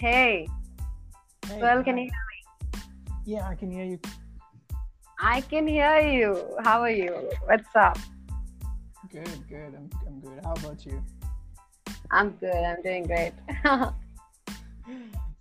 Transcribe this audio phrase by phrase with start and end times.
[0.00, 0.48] Hey,
[1.46, 2.10] Hey, well, can you?
[3.26, 3.98] Yeah, I can hear you.
[5.20, 6.56] I can hear you.
[6.64, 7.28] How are you?
[7.44, 7.98] What's up?
[9.12, 9.74] Good, good.
[9.76, 10.42] I'm, I'm good.
[10.42, 11.04] How about you?
[12.10, 12.64] I'm good.
[12.64, 13.34] I'm doing great.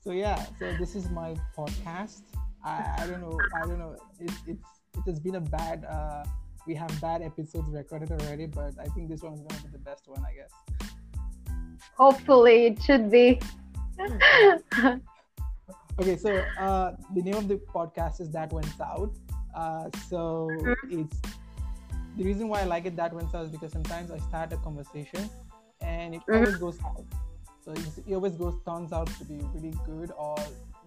[0.01, 2.21] So yeah, so this is my podcast.
[2.63, 3.37] I, I don't know.
[3.55, 3.95] I don't know.
[4.19, 4.63] It, it's
[4.95, 5.85] it has been a bad.
[5.85, 6.23] Uh,
[6.65, 10.07] we have bad episodes recorded already, but I think this one's gonna be the best
[10.07, 10.51] one, I guess.
[11.97, 13.39] Hopefully, it should be.
[15.99, 19.17] Okay, so uh, the name of the podcast is That Went South.
[19.53, 21.17] Uh, so it's
[22.15, 24.57] the reason why I like it That Went South is because sometimes I start a
[24.57, 25.29] conversation
[25.81, 26.35] and it Mhm.
[26.35, 27.03] always goes south.
[27.65, 30.37] So it's, it always goes turns out to be really good or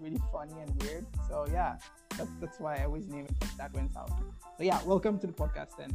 [0.01, 1.05] really funny and weird.
[1.29, 1.77] So yeah,
[2.17, 4.13] that's that's why I always name it That Went South.
[4.57, 5.95] So yeah, welcome to the podcast then.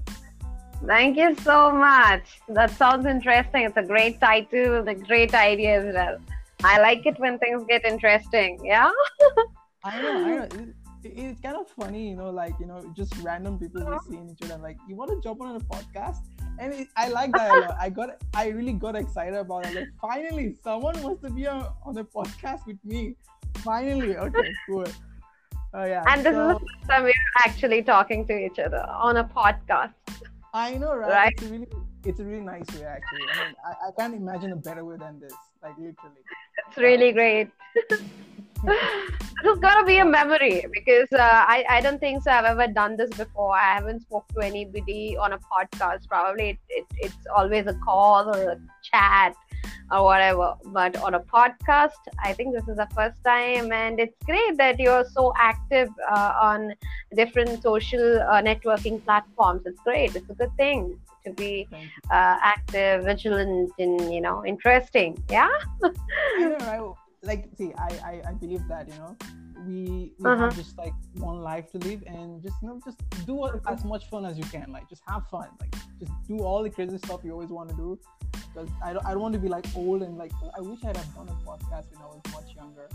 [0.86, 2.40] Thank you so much.
[2.50, 3.64] That sounds interesting.
[3.64, 6.18] It's a great title, a great idea as well.
[6.64, 8.60] I like it when things get interesting.
[8.64, 8.92] Yeah.
[9.84, 10.44] I know, I know.
[10.44, 13.92] It, it- it's kind of funny, you know, like you know, just random people just
[13.92, 14.10] uh-huh.
[14.10, 14.62] seeing each other.
[14.62, 16.18] like, you want to jump on a podcast?
[16.60, 17.78] And it, I like that a lot.
[17.80, 19.76] I got, I really got excited about it.
[19.76, 23.16] Like, finally, someone wants to be on, on a podcast with me.
[23.58, 24.86] Finally, okay, cool.
[25.74, 26.04] Oh yeah.
[26.08, 27.14] And this is the first time we're
[27.46, 29.94] actually talking to each other on a podcast.
[30.54, 31.12] I know, right?
[31.12, 31.34] Right.
[31.34, 31.68] It's a really,
[32.06, 33.22] it's a really nice way actually.
[33.34, 35.34] I mean, I, I can't imagine a better way than this.
[35.68, 36.22] Like literally.
[36.68, 37.50] It's really great.
[37.90, 42.32] this is gonna be a memory because uh, I I don't think so.
[42.32, 43.54] I've ever done this before.
[43.56, 46.08] I haven't spoke to anybody on a podcast.
[46.08, 49.36] Probably it, it, it's always a call or a chat
[49.92, 50.56] or whatever.
[50.68, 54.80] But on a podcast, I think this is the first time, and it's great that
[54.80, 56.74] you're so active uh, on
[57.14, 59.64] different social uh, networking platforms.
[59.66, 60.16] It's great.
[60.16, 60.98] It's a good thing
[61.28, 61.68] to be
[62.12, 65.18] uh, active, vigilant, and you know, interesting.
[65.30, 65.50] Yeah.
[65.84, 65.90] I
[66.40, 66.94] know, right?
[67.24, 69.16] Like, see, I, I, I believe that you know,
[69.66, 70.44] we we Uh-huh.
[70.46, 73.36] have just like one life to live, and just you know, just do
[73.74, 74.72] as much fun as you can.
[74.72, 75.50] Like, just have fun.
[75.62, 78.00] Like, just do all the crazy stuff you always want to do.
[78.54, 80.80] Because I don't, I don't want to be like old and like, "Oh, I wish
[80.86, 82.88] I'd have done a podcast when I was much younger.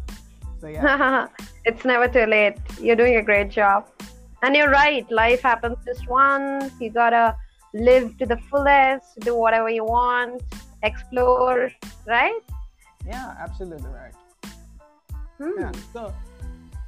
[0.60, 1.28] so yeah,
[1.64, 2.56] it's never too late.
[2.80, 3.88] You're doing a great job.
[4.42, 6.72] And you're right, life happens just once.
[6.80, 7.36] You gotta
[7.74, 10.42] live to the fullest, do whatever you want,
[10.82, 11.70] explore,
[12.06, 12.40] right?
[13.06, 14.14] yeah, absolutely right.
[15.38, 15.58] Hmm.
[15.58, 15.72] Yeah.
[15.92, 16.14] So,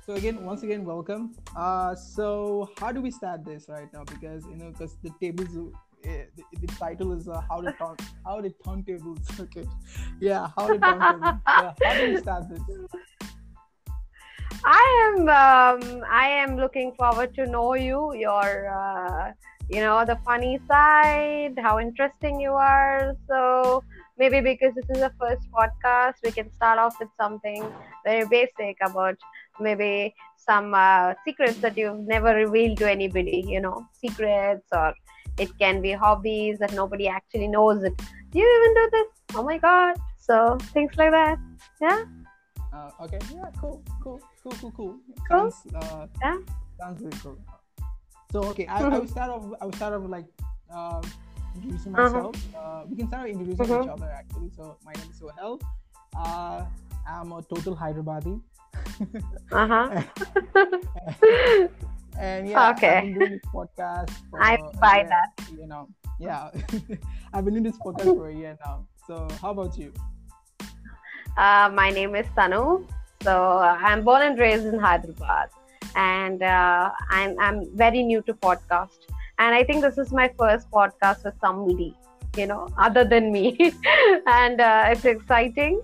[0.05, 1.35] so again, once again, welcome.
[1.57, 4.05] Uh, so how do we start this right now?
[4.05, 7.97] Because you know, because the tables, uh, the, the title is uh, how to turn
[8.25, 9.19] how to turn tables.
[9.41, 9.65] Okay.
[10.21, 11.41] Yeah, how to turn tables.
[11.57, 12.61] Uh, how do we start this?
[14.65, 19.33] I am um, I am looking forward to know you, your uh,
[19.71, 23.15] you know, the funny side, how interesting you are.
[23.29, 23.83] So
[24.19, 27.65] maybe because this is the first podcast, we can start off with something
[28.05, 29.17] very basic about
[29.61, 34.95] maybe some uh, secrets that you've never revealed to anybody, you know, secrets or
[35.39, 37.97] it can be hobbies that nobody actually knows it.
[38.31, 39.07] Do you even do this?
[39.35, 39.97] Oh my god.
[40.19, 41.39] So things like that.
[41.81, 42.05] Yeah.
[42.73, 43.19] Uh, okay.
[43.35, 43.51] Yeah.
[43.61, 43.83] Cool.
[44.03, 44.21] Cool.
[44.43, 44.53] Cool.
[44.53, 44.73] Cool.
[44.73, 45.01] Cool.
[45.31, 45.51] Cool.
[45.51, 45.67] Sounds.
[45.75, 46.39] Uh, Yeah.
[46.79, 47.39] Sounds really cool.
[48.33, 49.45] So okay, I, I will start off.
[49.61, 50.25] I will start off like
[50.73, 51.03] um,
[51.55, 52.33] introducing Uh-huh.
[52.33, 52.37] myself.
[52.57, 54.49] Uh, we can start introducing each other actually.
[54.57, 55.61] So my name is Sohel.
[56.17, 56.65] Uh,
[57.07, 58.41] I'm a total Hyderabadi.
[59.53, 60.01] Uh-huh.
[62.19, 62.97] and yeah, Okay.
[62.99, 64.11] I've been doing this podcast.
[64.31, 65.29] For, I buy a year, that.
[65.61, 65.89] You know,
[66.19, 66.49] yeah,
[67.35, 68.87] I've been doing this podcast for a year now.
[69.07, 69.93] So how about you?
[71.37, 72.87] Uh, my name is Tanu.
[73.23, 75.51] So uh, I'm born and raised in Hyderabad,
[75.97, 78.99] and uh, I'm I'm very new to podcast.
[79.39, 81.97] And I think this is my first podcast with somebody,
[82.37, 83.73] you know, other than me,
[84.27, 85.81] and uh, it's exciting.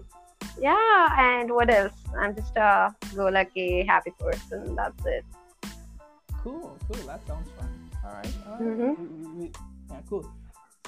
[0.60, 1.92] Yeah, and what else?
[2.18, 4.74] I'm just a go-lucky, happy person.
[4.74, 5.24] That's it.
[6.42, 7.06] Cool, cool.
[7.06, 7.68] That sounds fun.
[8.04, 8.34] All right.
[8.46, 8.78] All right.
[8.78, 8.98] Mhm.
[8.98, 9.52] We- we- we-
[9.90, 10.24] yeah, cool.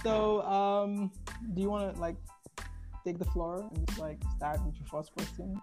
[0.03, 1.11] So, um,
[1.55, 2.17] do you want to like
[3.05, 5.61] take the floor and just like start with your first question?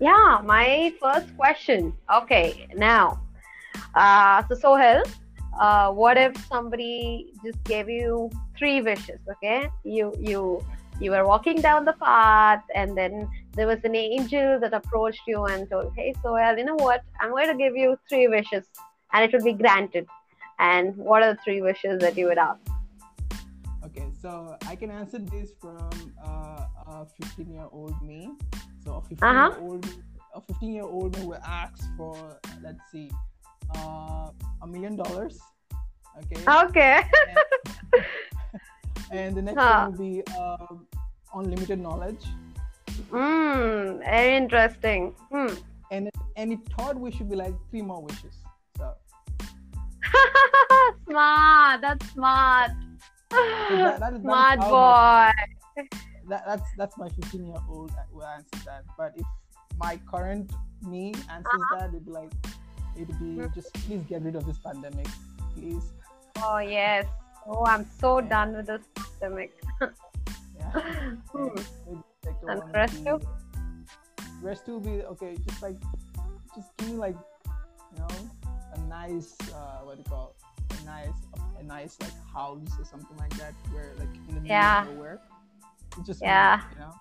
[0.00, 1.92] Yeah, my first question.
[2.12, 3.20] Okay, now,
[3.94, 5.04] uh, so Sohel,
[5.58, 9.20] uh, what if somebody just gave you three wishes?
[9.30, 10.64] Okay, you you
[11.00, 15.44] you were walking down the path, and then there was an angel that approached you
[15.44, 17.02] and told, "Hey, Sohel, you know what?
[17.20, 18.66] I'm going to give you three wishes,
[19.12, 20.06] and it will be granted."
[20.58, 22.60] And what are the three wishes that you would ask?
[23.84, 25.90] Okay, so I can answer this from
[26.24, 28.32] uh, a 15 year old me.
[28.84, 29.50] So a 15 Uh-huh.
[29.50, 29.86] year old
[30.34, 32.14] a 15 year old me will ask for
[32.62, 33.10] let's see,
[33.76, 34.30] uh,
[34.62, 35.38] a million dollars.
[36.18, 36.42] Okay.
[36.66, 37.02] Okay.
[39.12, 39.86] and the next Huh.
[39.88, 40.86] one will be um,
[41.34, 42.24] unlimited knowledge.
[43.10, 43.98] Hmm.
[44.02, 45.14] Very interesting.
[45.32, 45.54] Hmm.
[45.90, 48.34] And and he thought we should be like three more wishes.
[48.78, 48.92] So
[51.08, 51.80] smart.
[51.80, 52.70] That's smart.
[53.30, 55.30] that- that that smart boy.
[56.28, 58.84] That, that's that's my 15 year old will answer that.
[58.96, 59.26] But if
[59.78, 62.32] my current me answers that, it'd be like
[62.96, 63.54] it'd be Mhm.
[63.54, 65.06] just please get rid of this pandemic,
[65.54, 65.92] please.
[66.42, 67.06] Oh yes.
[67.46, 68.82] Oh, I'm so done with this
[69.20, 69.52] pandemic.
[70.58, 70.70] Yeah.
[71.32, 71.48] Hmm.
[71.88, 73.20] And like, And rest two?
[74.40, 75.36] Rest two be okay.
[75.46, 75.76] Just like,
[76.54, 77.16] just give me like,
[77.92, 78.08] you know,
[78.74, 80.80] a nice uh, what do you call it?
[80.80, 81.18] a nice
[81.58, 84.82] a nice like house or something like that where like in the middle Yeah.
[84.88, 85.20] of nowhere.
[85.98, 86.60] It's just Yeah.
[86.72, 86.92] you know.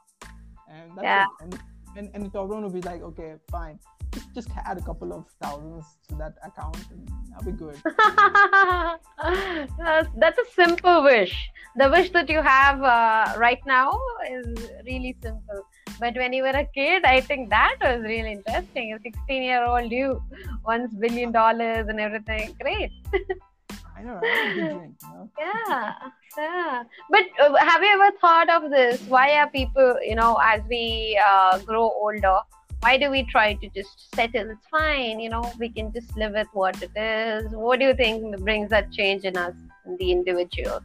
[0.69, 1.24] And that's Yeah.
[1.25, 1.30] it.
[1.44, 1.60] And
[1.98, 3.80] and and Toblerone will be like, okay, fine.
[4.13, 7.78] Just just add a couple of thousands to that account and I'll be good.
[9.78, 11.36] that's, that's a simple wish.
[11.75, 14.00] The wish that you have uh, right now
[14.30, 14.45] is
[14.86, 15.63] really simple.
[16.00, 18.94] But when you were a kid, I think that was really interesting.
[18.94, 20.22] A 16 year old you
[20.66, 22.56] wants billion dollars and everything.
[22.62, 22.92] Great.
[24.03, 24.53] I know, right?
[24.53, 25.29] Good drink, you know.
[25.39, 25.94] Yeah.
[26.38, 26.83] Yeah.
[27.09, 29.01] But uh, have you ever thought of this?
[29.07, 32.39] Why are people, you know, as we uh, grow older,
[32.81, 34.50] why do we try to just settle?
[34.50, 37.51] It's fine, you know, we can just live with what it is.
[37.53, 39.55] What do you think brings that change in us,
[39.85, 40.81] in the individuals?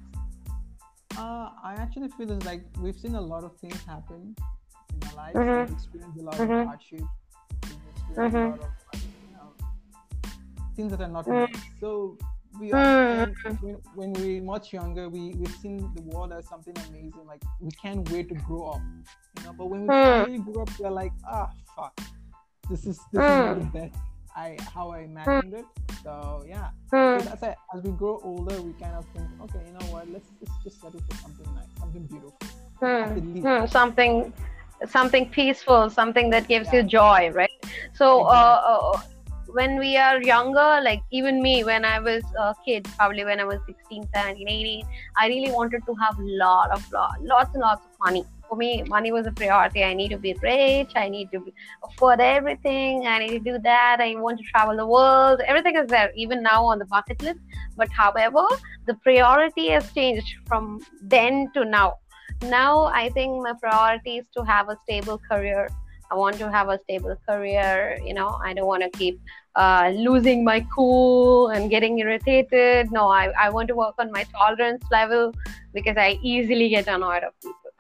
[1.17, 4.37] Uh, I actually feel it's like we've seen a lot of things happen
[4.95, 5.37] in our lives.
[5.39, 5.61] Mhm.
[5.67, 6.61] We've experienced a lot Mhm.
[6.61, 7.01] of hardship.
[7.65, 8.47] We've experienced Mhm.
[8.47, 10.31] a lot of like, you know,
[10.77, 11.51] things that are not Mm.
[11.51, 11.63] nice.
[11.81, 12.17] So
[12.61, 13.61] we are, Mm.
[13.61, 17.27] when, when we're much younger, we we've seen the world as something amazing.
[17.27, 18.83] Like we can't wait to grow up,
[19.37, 19.53] you know.
[19.57, 20.05] But when we Mm.
[20.23, 21.95] finally grow up, we're like, ah, fuck,
[22.71, 23.31] this is this Mm.
[23.31, 23.97] is not the best.
[24.37, 25.67] I how I imagined it.
[26.03, 26.69] So yeah.
[26.91, 27.57] So that's it.
[27.75, 30.09] As we grow older, we kind of think, okay, you know what?
[30.11, 32.39] Let's just, just settle for something nice, something beautiful.
[33.67, 34.33] Something,
[34.87, 37.51] something peaceful, something that gives you joy, right?
[37.95, 38.61] So, uh,
[38.95, 39.01] uh,
[39.53, 43.45] when we are younger, like even me, when I was a kid, probably when I
[43.45, 44.85] was 16, 17, 18,
[45.17, 48.25] I really wanted to have lot of lot, lots and lots of money.
[48.49, 49.85] For me, money was a priority.
[49.85, 50.93] I need to be rich.
[50.97, 51.53] I need to
[51.85, 53.07] afford everything.
[53.07, 54.01] I need to do that.
[54.01, 55.41] I want to travel the world.
[55.47, 57.41] Everything is there, even now on the bucket list.
[57.77, 58.47] But however,
[58.87, 61.97] the priority has changed from then to now.
[62.43, 65.69] Now, I think my priority is to have a stable career.
[66.11, 67.99] I want to have a stable career.
[68.05, 69.21] You know, I don't want to keep
[69.57, 72.91] uh, losing my cool and getting irritated.
[72.93, 75.35] No, I, I want to work on my tolerance level
[75.75, 77.71] because I easily get annoyed of people.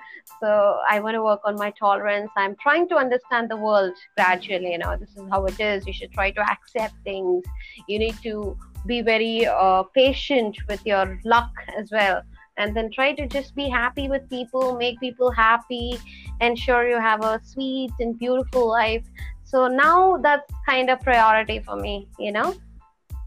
[0.40, 2.30] So I want to work on my tolerance.
[2.36, 4.72] I'm trying to understand the world gradually.
[4.72, 5.86] You know, this is how it is.
[5.86, 7.44] You should try to accept things.
[7.88, 12.22] You need to be very uh, patient with your luck as well.
[12.58, 15.96] And then try to just be happy with people, make people happy,
[16.40, 19.04] ensure you have a sweet and beautiful life.
[19.44, 22.54] So now that's kind of priority for me, you know?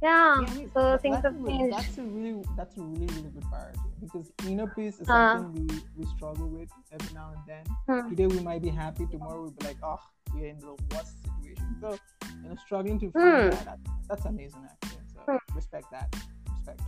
[0.04, 0.42] Yeah.
[0.42, 1.78] Yeah, I mean, so that- things have really- changed.
[1.78, 5.38] That's a really, that's a really, really good priority because inner peace is Uh.
[5.38, 7.64] something we, we struggle with every now and then.
[7.88, 8.10] Hmm.
[8.10, 10.00] Today we might be happy, tomorrow we'll be like, oh,
[10.34, 11.78] we're in the worst situation.
[11.80, 11.98] So,
[12.44, 13.50] you know, struggling to find Hmm.
[13.52, 13.80] that, that,
[14.10, 15.02] that's amazing actually.
[15.14, 15.56] So, Hmm.
[15.56, 16.16] respect that.
[16.50, 16.82] Respect.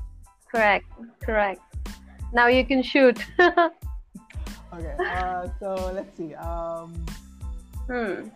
[0.52, 0.86] Correct.
[1.22, 1.62] Correct.
[2.34, 3.20] Now you can shoot.
[4.74, 4.96] Okay.
[5.00, 6.34] Uh, so let's see.
[6.34, 6.94] Um,
[7.86, 8.28] hmm.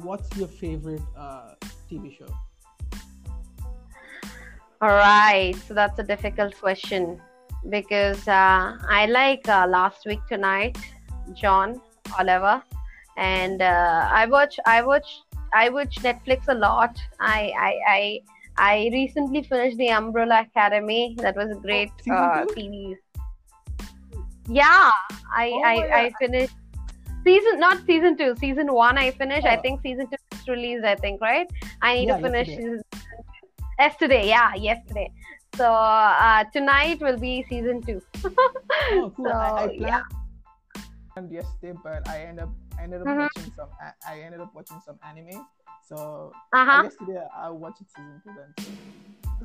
[0.00, 1.54] what's your favorite uh,
[1.90, 2.32] TV show?
[4.80, 5.54] All right.
[5.66, 7.20] So that's a difficult question
[7.68, 10.78] because uh, I like uh, Last Week Tonight,
[11.34, 11.82] John
[12.18, 12.62] Oliver,
[13.18, 15.20] and uh, I watch I watch
[15.52, 16.96] I watch Netflix a lot.
[17.20, 18.20] I I I,
[18.58, 21.16] I recently finished the Umbrella Academy.
[21.20, 22.98] That was a great season uh, series.
[24.48, 24.90] Yeah,
[25.34, 26.54] I Oh I, I finished
[27.24, 29.46] season not season two season one I finished.
[29.46, 29.62] I Oh.
[29.62, 30.84] think season two is released.
[30.84, 31.46] I think right.
[31.82, 32.82] I need Yeah, to finish yesterday.
[33.78, 35.10] yesterday yeah yesterday
[35.54, 38.00] so uh, tonight will be season two
[38.92, 39.26] Oh, cool.
[39.32, 40.04] I, I So, planned
[41.14, 43.18] planned yesterday, but I ended up I ended up Mhm.
[43.18, 43.68] watching some
[44.08, 45.44] I ended up watching some anime.
[45.88, 46.82] So uh-huh.
[46.84, 48.66] yesterday I watched it season two then.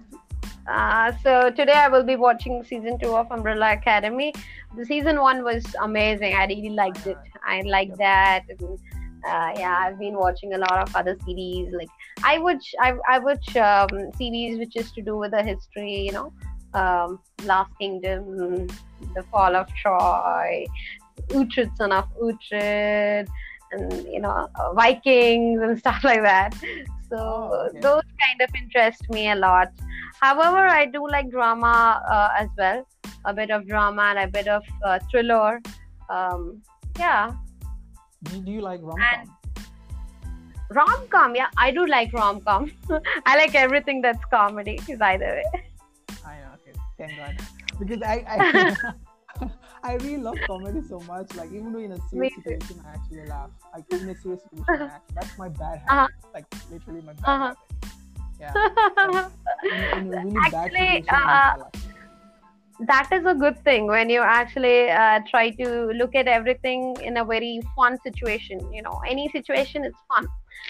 [0.09, 0.71] So.
[0.71, 4.33] uh, so today i will be watching season two of umbrella academy.
[4.75, 6.33] The season one was amazing.
[6.33, 7.17] I really liked it.
[7.45, 8.43] I like that.
[8.49, 8.79] And,
[9.23, 11.71] uh, yeah i've been watching a lot of other series.
[11.73, 11.89] Like
[12.23, 16.11] i watch i, I watch um, series which is to do with the history you
[16.11, 16.33] know
[16.73, 18.67] um, last kingdom
[19.13, 20.65] the fall of troy
[21.29, 23.27] Uhtred, son of Uhtred,
[23.71, 26.53] and you know uh, Vikings and stuff like that.
[27.09, 27.79] So Oh, okay.
[27.79, 29.67] those kind of interest me a lot.
[30.21, 32.87] However, I do like drama uh, as well,
[33.25, 35.59] a bit of drama and a bit of uh, thriller.
[36.09, 36.61] Um,
[36.97, 37.31] yeah,
[38.23, 39.35] Do, you like rom com?
[40.69, 42.71] Rom com, yeah, I do like rom com.
[43.25, 45.43] I like everything that's comedy, by the way.
[46.25, 46.51] I know.
[46.55, 47.35] Okay, thank God.
[47.79, 48.75] Because I I,
[49.83, 51.33] I really love comedy so much.
[51.35, 53.49] Like even though in a serious situation, I actually laugh.
[53.73, 55.89] Like in a serious situation, I actually, that's my bad habit.
[55.89, 56.07] Uh-huh.
[56.33, 57.45] Like literally my bad Uh-huh.
[57.47, 57.57] habit.
[58.39, 58.53] Yeah.
[59.95, 61.53] In, in a really bad Actually, situation, uh,
[62.87, 67.17] that is a good thing when you actually uh, try to look at everything in
[67.17, 70.25] a very fun situation you know any situation is fun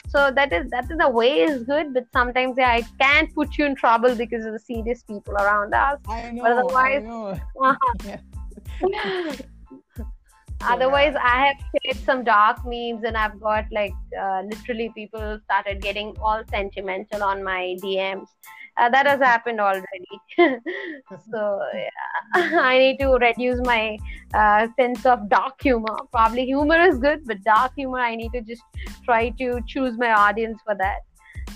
[0.10, 3.58] so that is that is the way is good but sometimes yeah, it can put
[3.58, 6.44] you in trouble because of the serious people around us I know.
[6.44, 7.40] But otherwise- I know.
[7.62, 7.94] Uh-huh.
[8.06, 8.20] Yeah.
[10.64, 15.82] otherwise i have shared some dark memes and i've got like uh, literally people started
[15.82, 18.28] getting all sentimental on my dms
[18.78, 20.14] uh, that has happened already.
[21.30, 21.90] So yeah.
[22.72, 23.98] I need to reduce my
[24.34, 25.94] uh, sense of dark humor.
[26.14, 28.64] Probably humor is good but dark humor i need to just
[29.04, 31.00] try to choose my audience for that.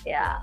[0.05, 0.39] Yeah.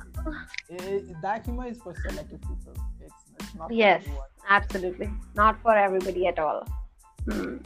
[0.71, 2.75] It, it- that humor is for selective people.
[3.05, 4.01] It's, it's not for Yes.
[4.03, 4.32] everyone.
[4.49, 6.67] Absolutely not for everybody at all
[7.31, 7.59] Hmm.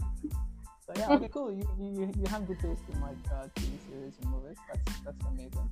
[0.86, 1.50] So yeah, okay, cool.
[1.50, 4.56] You, you, you have good taste in like uh, TV series and movies.
[4.68, 5.68] That's that's amazing.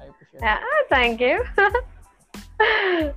[0.00, 0.86] I appreciate Yeah, it.
[0.88, 1.44] thank you.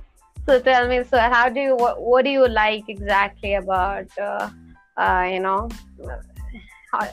[0.46, 4.50] so tell me, so how do you what, what do you like exactly about uh,
[4.96, 5.68] uh, you know
[6.92, 7.08] how,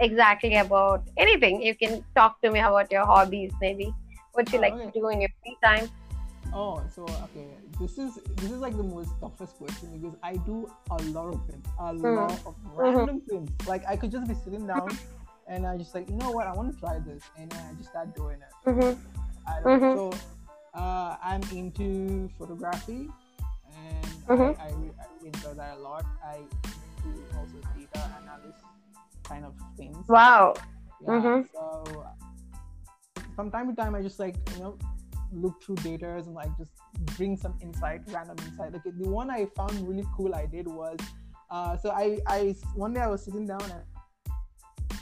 [0.00, 1.60] exactly about anything?
[1.62, 3.92] You can talk to me about your hobbies, maybe
[4.32, 4.90] what you Oh, like okay.
[4.92, 5.88] to do in your free time.
[6.54, 7.46] Oh, so okay,
[7.80, 11.40] this is this is like the most toughest question because I do a lot of
[11.48, 12.14] things, a Hmm.
[12.16, 13.50] lot of random things.
[13.66, 14.88] Like I could just be sitting down
[15.48, 17.90] and I just like, you know what, I want to try this, and I just
[17.90, 18.68] start doing it.
[18.68, 19.00] Mm-hmm.
[19.48, 19.94] I don't Mhm.
[19.96, 20.10] So
[20.74, 23.08] uh, I'm into photography,
[23.74, 24.06] and.
[24.30, 26.04] I, I, I enjoy that a lot.
[26.24, 28.62] I into also data analysis
[29.24, 29.96] kind of things.
[30.08, 30.54] Wow.
[31.00, 31.48] Yeah, Mhm.
[31.52, 32.06] So
[33.34, 34.78] from time to time, I just like you know
[35.32, 36.70] look through data and like just
[37.16, 38.72] bring some insight, random insight.
[38.72, 40.98] Like the one I found really cool I did was
[41.50, 43.82] uh, so I I one day I was sitting down and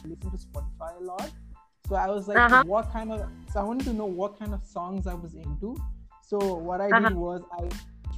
[0.04, 1.30] listen to Spotify a lot.
[1.88, 2.62] So I was like, Uh-huh.
[2.64, 3.20] what kind of?
[3.52, 5.76] So I wanted to know what kind of songs I was into.
[6.23, 7.08] So what I Uh-huh.
[7.08, 7.68] did was I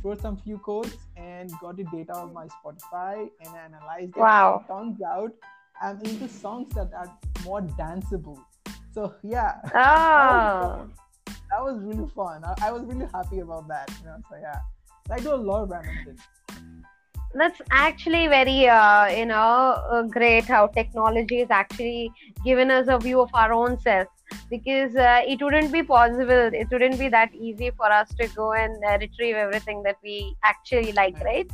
[0.03, 4.21] wrote some few codes and got the data of my Spotify and analyzed it.
[4.21, 4.65] Wow.
[4.69, 5.33] Turns out
[5.81, 7.11] I'm into songs that are
[7.45, 8.39] more danceable.
[8.93, 10.89] So yeah, Oh.
[11.51, 12.43] that was really fun.
[12.45, 13.91] I, I was really happy about that.
[14.01, 14.61] You know, so yeah,
[15.11, 16.21] I do a lot of random things.
[17.35, 22.11] that's actually very uh, you know uh, great how technology has actually
[22.45, 24.09] given us a view of our own self
[24.49, 28.53] because uh, it wouldn't be possible it wouldn't be that easy for us to go
[28.53, 31.49] and uh, retrieve everything that we actually like right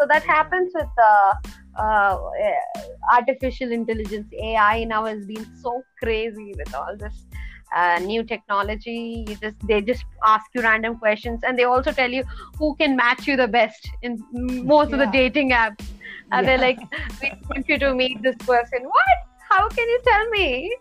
[0.00, 1.32] so that happens with uh,
[1.78, 7.26] uh, uh, artificial intelligence ai now has been so crazy with all this
[7.74, 12.10] uh, new technology you just they just ask you random questions and they also tell
[12.10, 12.24] you
[12.58, 15.84] who can match you the best in most of the dating apps.
[16.32, 16.78] And they're like
[17.22, 18.84] we want you to meet this person.
[18.84, 19.16] What?
[19.48, 20.76] How can you tell me?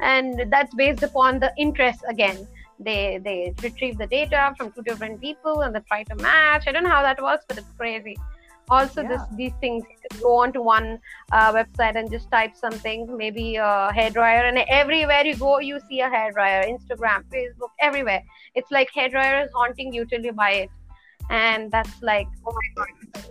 [0.00, 2.46] And that's based upon the interest again.
[2.78, 6.66] They they retrieve the data from two different people and they try to match.
[6.66, 8.16] I don't know how that works but it's crazy
[8.68, 9.84] also this these things
[10.20, 10.98] go onto one
[11.32, 15.58] uh, website and just type something maybe uh, a hair dryer and everywhere you go
[15.58, 18.22] you see a hair dryer instagram facebook everywhere.
[18.54, 20.70] It's like hair dryer is haunting you till you buy it.
[21.30, 23.24] And that's like oh my god.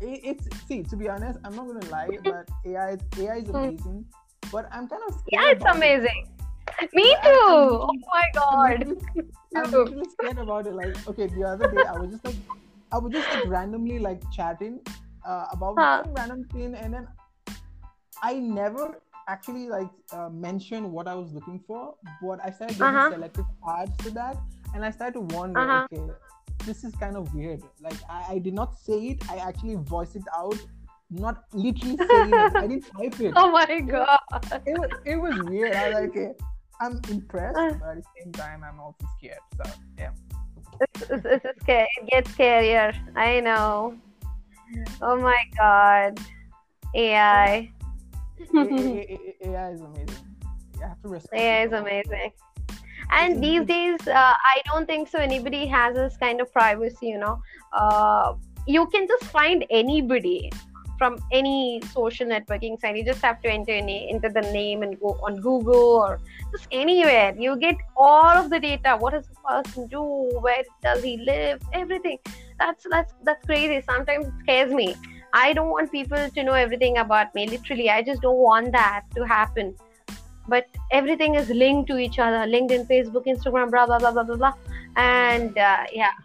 [0.00, 2.30] It, it's see to be honest, I'm not gonna lie, mm-hmm.
[2.30, 3.56] but AI AI is mm-hmm.
[3.56, 4.04] amazing,
[4.50, 5.78] but I'm kind of scared yeah it's about it.
[5.78, 6.28] amazing.
[6.94, 7.30] Me I'm too.
[7.34, 8.96] oh my I'm god
[9.54, 10.74] I'm literally scared about it.
[10.74, 12.34] Like, okay, the other day I was just like,
[12.92, 14.80] I was just like randomly like chatting
[15.26, 16.02] uh, about Huh.
[16.04, 17.08] some random thing, and then
[18.22, 22.94] I never actually like uh, mentioned what I was looking for, but I started getting
[22.96, 23.10] Uh-huh.
[23.10, 24.36] selective ads to that,
[24.74, 25.86] and I started to wonder, Uh-huh.
[25.92, 26.12] okay,
[26.66, 27.62] this is kind of weird.
[27.80, 30.58] Like, I, I did not say it; I actually voiced it out,
[31.10, 32.56] not literally saying it.
[32.56, 33.32] I didn't type it.
[33.36, 34.18] oh my god
[34.66, 35.72] It was it was weird.
[35.74, 36.30] I was like, okay,
[36.80, 37.72] I'm impressed, Uh.
[37.80, 39.38] but at the same time, I'm also scared.
[39.56, 40.10] So yeah.
[40.82, 41.88] It's, it's, it's scary.
[42.00, 42.94] It gets scarier.
[43.16, 43.96] I know.
[45.00, 46.18] Oh my god.
[46.94, 47.70] AI.
[48.54, 50.26] AI is amazing.
[50.74, 51.34] You have to respect.
[51.34, 52.32] AI is amazing.
[53.10, 55.18] And these days, uh, I don't think so.
[55.18, 57.40] Anybody has this kind of privacy, you know.
[57.72, 58.34] Uh,
[58.66, 60.50] you can just find anybody
[61.02, 62.96] from any social networking site.
[62.96, 66.20] You just have to enter any, enter the name and go on Google or
[66.52, 67.34] just anywhere.
[67.36, 68.96] You get all of the data.
[68.98, 70.02] What does the person do?
[70.46, 71.60] Where does he live?
[71.72, 72.18] Everything.
[72.60, 73.82] That's that's that's crazy.
[73.92, 74.94] Sometimes it scares me.
[75.32, 77.48] I don't want people to know everything about me.
[77.54, 79.74] Literally, I just don't want that to happen.
[80.52, 84.38] but everything is linked to each other linkedin facebook instagram blah blah blah blah blah
[84.40, 84.52] blah
[85.02, 86.16] and uh, yeah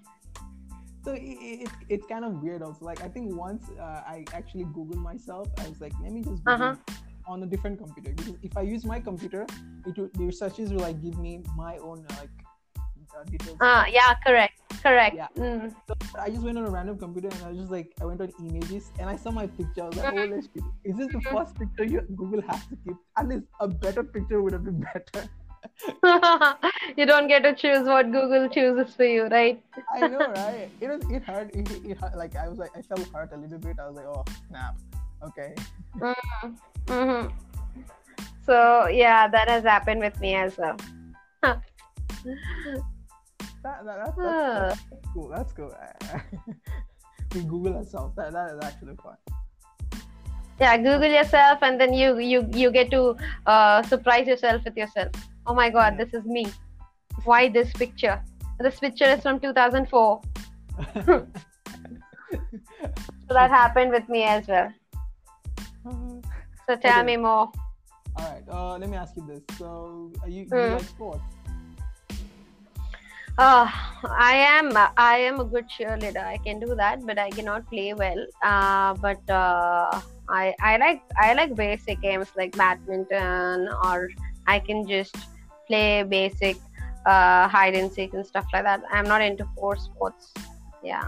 [1.07, 4.65] so it, it, it's kind of weird also like i think once uh, i actually
[4.75, 6.75] googled myself i was like let me just Uh-huh.
[7.33, 9.45] on a different computer because if i use my computer
[9.85, 12.35] it will, the researchers will like give me my own uh, like
[13.15, 15.27] uh, details uh, yeah correct correct Yeah.
[15.37, 15.73] Mm.
[16.23, 18.31] I just went on a random computer and I was just like, I went on
[18.39, 19.83] images and I saw my picture.
[19.83, 20.47] I was like, oh, let's
[20.89, 22.97] Is this the first picture you, Google has to keep?
[23.21, 25.23] At least a better picture would have been better.
[26.97, 29.61] you don't get to choose what google chooses for you right
[29.93, 30.69] I know, right?
[30.81, 31.55] It was, it hurt.
[31.55, 32.17] It, it, hurt.
[32.17, 33.77] Like, I was like, I felt hurt a little bit.
[33.79, 34.75] I was like, oh, snap.
[35.23, 35.53] Okay.
[36.87, 37.27] hmm
[38.45, 40.77] so yeah that has happened with me as well
[43.63, 44.75] That, that, that, that's, Ah.
[44.89, 45.27] that's cool.
[45.29, 45.73] That's cool.
[47.35, 48.15] we Google ourselves.
[48.15, 49.17] That, that is actually fun.
[50.59, 55.11] yeah google yourself and then you you you get to uh, surprise yourself with yourself
[55.47, 56.45] oh my god this is me
[57.23, 58.21] why this picture
[58.59, 60.21] this picture is from 2004
[61.05, 61.27] so
[63.29, 64.71] that happened with me as well
[66.67, 67.03] so tell Okay.
[67.03, 67.51] me more
[68.17, 68.43] All right.
[68.49, 69.43] Uh, let me ask you this.
[69.57, 70.73] So, are you, you Hmm.
[70.73, 71.23] like sports?
[73.37, 73.69] Uh,
[74.17, 76.23] I am I am a good cheerleader.
[76.25, 78.17] I can do that, but I cannot play well.
[78.41, 84.09] Uh, but uh, I I like I like basic games like badminton, or
[84.47, 85.15] I can just
[85.67, 86.57] play basic
[87.05, 88.81] uh, hide and seek and stuff like that.
[88.91, 90.33] I'm not into force sports.
[90.83, 91.07] Yeah,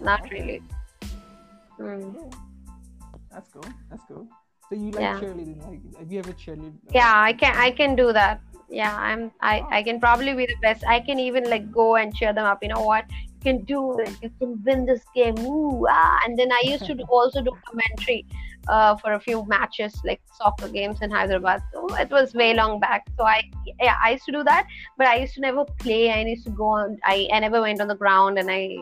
[0.00, 0.62] not really.
[1.78, 2.14] Mm.
[2.14, 2.38] Yeah.
[3.32, 3.64] That's cool.
[3.90, 4.26] That's cool.
[4.68, 5.20] So you like Yeah.
[5.20, 5.58] cheerleading?
[5.68, 6.74] Like, have you ever cheerlead?
[6.88, 8.40] uh, Yeah, I can I can do that.
[8.68, 9.68] Yeah, I'm I Oh.
[9.78, 10.84] I can probably be the best.
[10.86, 12.62] I can even like go and cheer them up.
[12.62, 13.04] You know what?
[13.42, 14.10] Can do it.
[14.22, 15.38] You can win this game.
[15.40, 16.20] Ooh, ah.
[16.24, 18.24] And then I used to do, also do commentary
[18.68, 21.62] uh, for a few matches, like soccer games in Hyderabad.
[21.72, 23.06] So it was way long back.
[23.16, 23.42] So I
[23.80, 26.10] yeah I used to do that, but I used to never play.
[26.10, 26.98] I used to go on.
[27.04, 28.76] I I never went on the ground, and I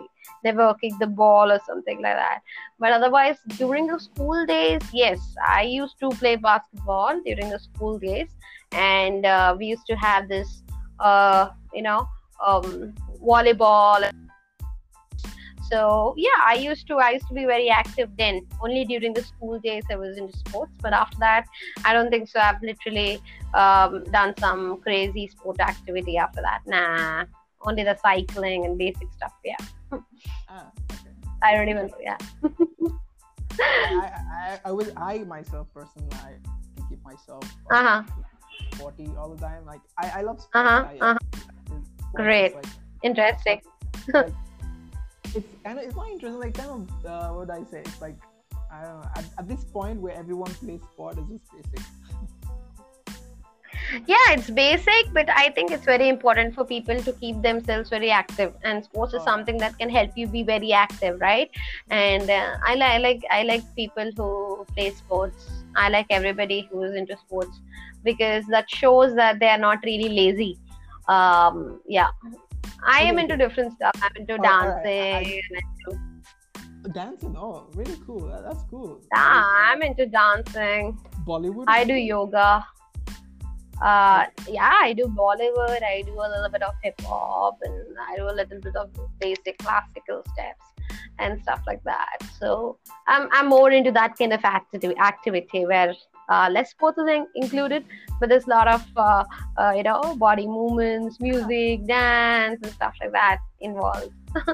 [0.44, 2.40] never kicked the ball or something like that.
[2.78, 7.98] But otherwise, during the school days, yes, I used to play basketball during the school
[7.98, 8.28] days,
[8.72, 10.62] and uh, we used to have this,
[10.98, 12.08] uh, you know,
[12.44, 14.10] um, volleyball.
[15.70, 18.46] So yeah, I used to I used to be very active then.
[18.62, 21.44] Only during the school days I was into sports, but after that,
[21.84, 22.40] I don't think so.
[22.40, 23.20] I've literally
[23.54, 26.60] um, done some crazy sport activity after that.
[26.66, 27.24] Nah,
[27.62, 29.32] only the cycling and basic stuff.
[29.44, 29.56] Yeah,
[30.48, 31.14] Ah, okay.
[31.42, 31.90] I don't even.
[32.02, 32.18] Yeah.
[33.60, 36.34] I, I, I would I myself personally I
[36.88, 38.02] keep myself Uh-huh.
[38.74, 39.66] sporty all the time.
[39.66, 40.54] Like I, I love sports.
[40.54, 41.78] Uh-huh, I, uh-huh.
[42.14, 42.54] Great.
[42.54, 42.66] Like,
[43.02, 43.60] Interesting.
[45.34, 46.40] It's kind of it's not interesting.
[46.40, 47.80] Like kind of uh, what would I say?
[47.80, 48.16] It's like
[48.72, 49.08] I don't know.
[49.16, 51.86] At, at this point where everyone plays sport is just basic.
[54.06, 58.10] yeah it's basic but i think it's very important for people to keep themselves very
[58.10, 59.24] active and sports is Oh.
[59.24, 61.50] something that can help you be very active right
[61.90, 66.68] and uh, I, li- I like i like people who play sports i like everybody
[66.70, 67.60] who is into sports
[68.04, 70.58] because that shows that they are not really lazy
[71.08, 72.08] um yeah
[72.84, 76.00] i am into different stuff i'm into Oh, dancing and into,
[76.94, 78.26] Dancing, oh, really cool.
[78.28, 79.00] That, that's cool.
[79.14, 81.64] yeah i'm into dancing Bollywood.
[81.68, 82.64] I do yoga.
[83.82, 85.82] Uh, yeah, I do Bollywood.
[85.82, 88.90] I do a little bit of hip hop, and I do a little bit of
[89.20, 90.64] basic classical steps
[91.18, 92.18] and stuff like that.
[92.38, 95.94] So I'm I'm more into that kind of activity activity where
[96.50, 97.84] less sports is in- included,
[98.20, 99.24] but there's a lot of uh,
[99.58, 104.12] uh, you know body movements, music, dance, and stuff like that involved.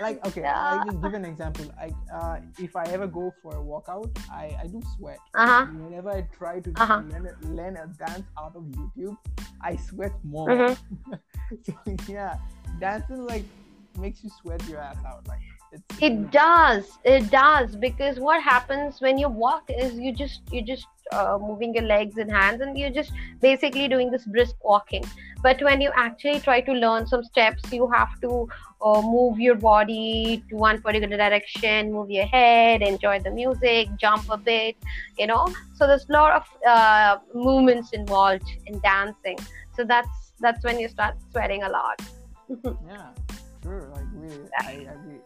[0.00, 0.58] like okay Yeah.
[0.74, 4.44] i just give an example like uh, if i ever go for a workout i
[4.62, 5.66] i do sweat Uh huh.
[5.84, 7.02] whenever i try to Uh-huh.
[7.10, 9.16] learn, a, learn a dance out of youtube
[9.62, 10.76] i sweat more Mhm.
[11.64, 11.72] so
[12.08, 12.34] yeah
[12.80, 13.44] dancing like
[13.98, 15.40] makes you sweat your ass out like
[15.72, 20.62] it's it does it does because what happens when you walk is you just you
[20.62, 25.04] just uh, moving your legs and hands and you're just basically doing this brisk walking.
[25.42, 28.48] But when you actually try to learn some steps you have to
[28.82, 34.24] uh, move your body to one particular direction move your head enjoy the music jump
[34.30, 34.76] a bit
[35.18, 35.46] you know?
[35.74, 39.38] So there's a lot of uh, movements involved in dancing.
[39.76, 42.02] So that's that's when you start sweating a lot.
[42.86, 43.10] Yeah
[43.62, 44.06] sure like
[44.58, 45.20] i agree.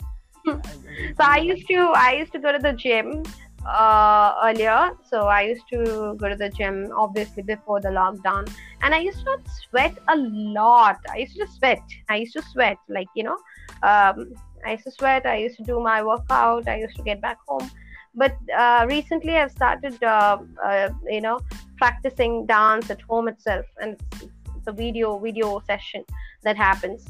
[0.46, 3.22] I agree So I used to I used to go to the gym
[3.66, 4.92] uh, earlier.
[5.08, 8.50] So I used to go to the gym obviously before the lockdown,
[8.82, 10.98] and I used to sweat a lot.
[11.10, 11.82] I used to sweat.
[12.08, 13.38] I used to sweat like you know.
[13.82, 14.34] Um,
[14.66, 15.26] I used to sweat.
[15.26, 16.68] I used to do my workout.
[16.68, 17.70] I used to get back home.
[18.16, 21.40] But uh, recently, I've started, uh, uh, you know,
[21.76, 24.22] practicing dance at home itself and it's,
[24.56, 26.04] it's a video video session
[26.42, 27.06] that happens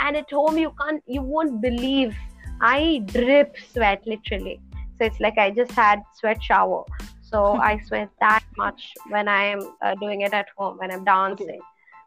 [0.00, 2.14] and at home you can't you won't believe
[2.60, 4.60] i drip sweat literally
[4.98, 6.84] so it's like i just had sweat shower
[7.30, 11.04] so i sweat that much when i am uh, doing it at home when i'm
[11.04, 11.60] dancing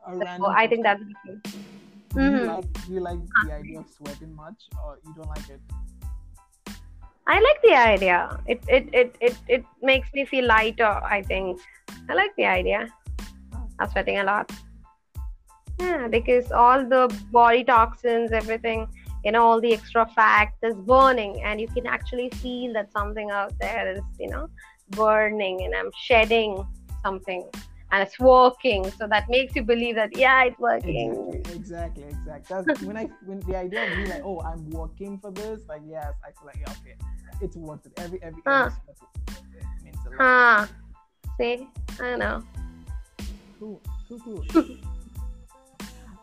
[0.07, 1.03] A so i think that's
[2.13, 2.45] Do you Mhm.
[2.47, 5.61] like do you like the idea of sweating much or you don't like it?
[7.33, 8.17] I like the idea.
[8.53, 11.61] It it, it it it makes me feel lighter, I think.
[12.09, 12.81] I like the idea.
[13.79, 14.51] I'm sweating a lot.
[15.79, 17.03] Yeah, because all the
[17.37, 18.87] body toxins, everything,
[19.23, 23.29] you know, all the extra fat is burning and you can actually feel that something
[23.29, 24.47] out there is, you know,
[24.89, 26.65] burning and I'm shedding
[27.03, 27.47] something
[27.91, 28.89] and it's working.
[28.91, 31.31] So that makes you believe that yeah, it's working.
[31.33, 32.63] Exactly, exactly, exactly.
[32.65, 35.81] That's when I when the idea of me like, oh, I'm working for this, like
[35.85, 36.95] yes, I feel like yeah, okay,
[37.41, 37.93] it's worth it.
[37.97, 38.69] Every every, Huh.
[38.87, 40.17] every it means a lot.
[40.19, 40.67] Huh.
[41.37, 41.67] See?
[41.99, 42.43] I know.
[43.59, 44.45] Cool, cool, cool.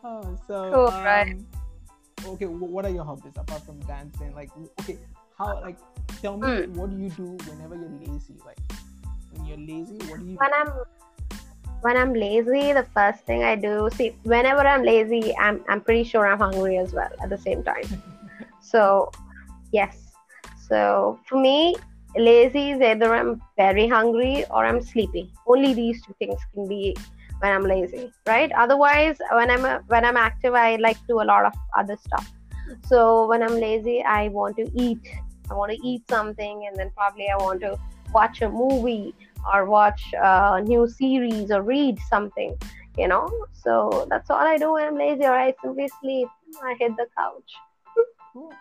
[0.05, 1.33] oh, so Cool, right.
[1.33, 1.47] Um,
[2.27, 4.35] okay, what are your hobbies apart from dancing?
[4.35, 4.51] Like,
[4.81, 4.99] okay,
[5.37, 5.77] how like
[6.21, 6.75] tell me Mm.
[6.75, 8.35] what do you do whenever you're lazy?
[8.45, 8.59] Like
[9.33, 10.37] when you're lazy, what do you?
[10.37, 10.73] when I'm
[11.81, 16.03] when I'm lazy, the first thing I do, see, whenever I'm lazy, I'm I'm pretty
[16.05, 17.85] sure I'm hungry as well at the same time.
[18.61, 19.11] So,
[19.73, 19.97] yes.
[20.69, 21.75] So for me,
[22.17, 25.33] lazy is either I'm very hungry or I'm sleepy.
[25.47, 26.95] Only these two things can be
[27.41, 28.51] when I'm lazy, right?
[28.53, 32.31] Otherwise, when I'm a, when I'm active, I like do a lot of other stuff.
[32.87, 35.01] So when I'm lazy, I want to eat.
[35.51, 37.79] I want to eat something, and then probably I want to
[38.13, 39.15] watch a movie
[39.53, 42.57] or watch a new series or read something,
[42.99, 43.29] you know.
[43.55, 46.29] So that's all I do when I'm lazy, or I simply sleep.
[46.63, 47.53] I hit the couch.
[48.33, 48.53] Cool.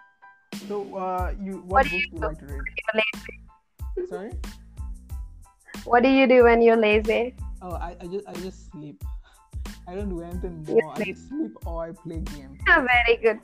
[0.68, 4.10] So, uh, you What what, do you do like to read?
[4.10, 4.32] Sorry.
[5.84, 7.36] What do you do when you're lazy?
[7.62, 9.04] Oh, I, I just I just sleep.
[9.88, 10.94] I don't do anything more.
[10.96, 12.60] I just sleep or I play games.
[12.68, 13.40] Yeah, very good.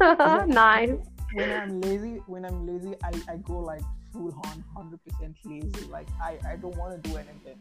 [0.48, 0.90] nice.
[1.34, 3.82] When I'm lazy, when I'm lazy, I, I go like
[4.12, 5.86] full on, hundred percent lazy.
[5.86, 7.60] Like I, I don't want to do anything.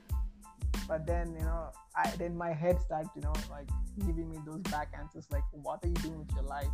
[0.88, 3.68] But then you know, I then my head starts you know like
[4.06, 6.68] giving me those back answers like, what are you doing with your life?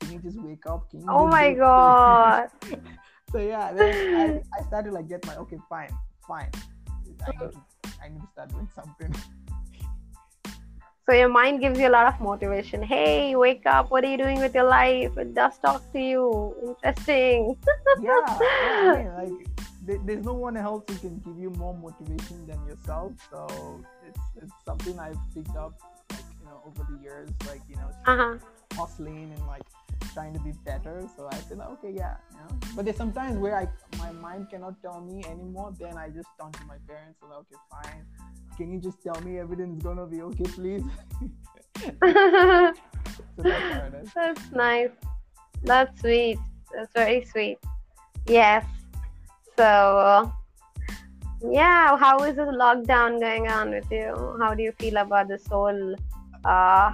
[0.00, 0.90] Can you just wake up?
[0.90, 2.50] Can you Oh my god.
[3.32, 5.90] so yeah, then I, I started like get my okay, fine,
[6.26, 6.50] fine.
[7.26, 7.60] I uh, need to
[8.06, 9.12] I need to start doing something.
[11.08, 12.82] So your mind gives you a lot of motivation.
[12.82, 13.90] Hey, wake up!
[13.90, 15.16] What are you doing with your life?
[15.18, 16.54] It does talk to you.
[16.68, 17.56] Interesting.
[18.02, 22.64] yeah, I mean, like there's no one else who can give you more motivation than
[22.66, 23.12] yourself.
[23.30, 25.74] So it's it's something I've picked up,
[26.10, 28.34] like you know, over the years, like you know, Uh huh.
[28.74, 29.62] hustling and like
[30.16, 31.06] trying to be better.
[31.14, 32.48] So I said, okay, yeah, know.
[32.74, 35.74] But there's sometimes where I my mind cannot tell me anymore.
[35.78, 38.02] Then I just turn to my parents and like, okay, fine.
[38.56, 40.84] Can you just tell me everything's gonna be okay, please?
[42.00, 42.72] so
[43.36, 44.08] that's how it is.
[44.14, 44.94] That's nice.
[45.64, 46.38] That's sweet.
[46.72, 47.58] That's very sweet.
[48.26, 48.64] Yes.
[49.58, 50.32] So,
[51.42, 54.36] yeah, how is the lockdown going on with you?
[54.40, 55.94] How do you feel about this whole
[56.44, 56.92] uh,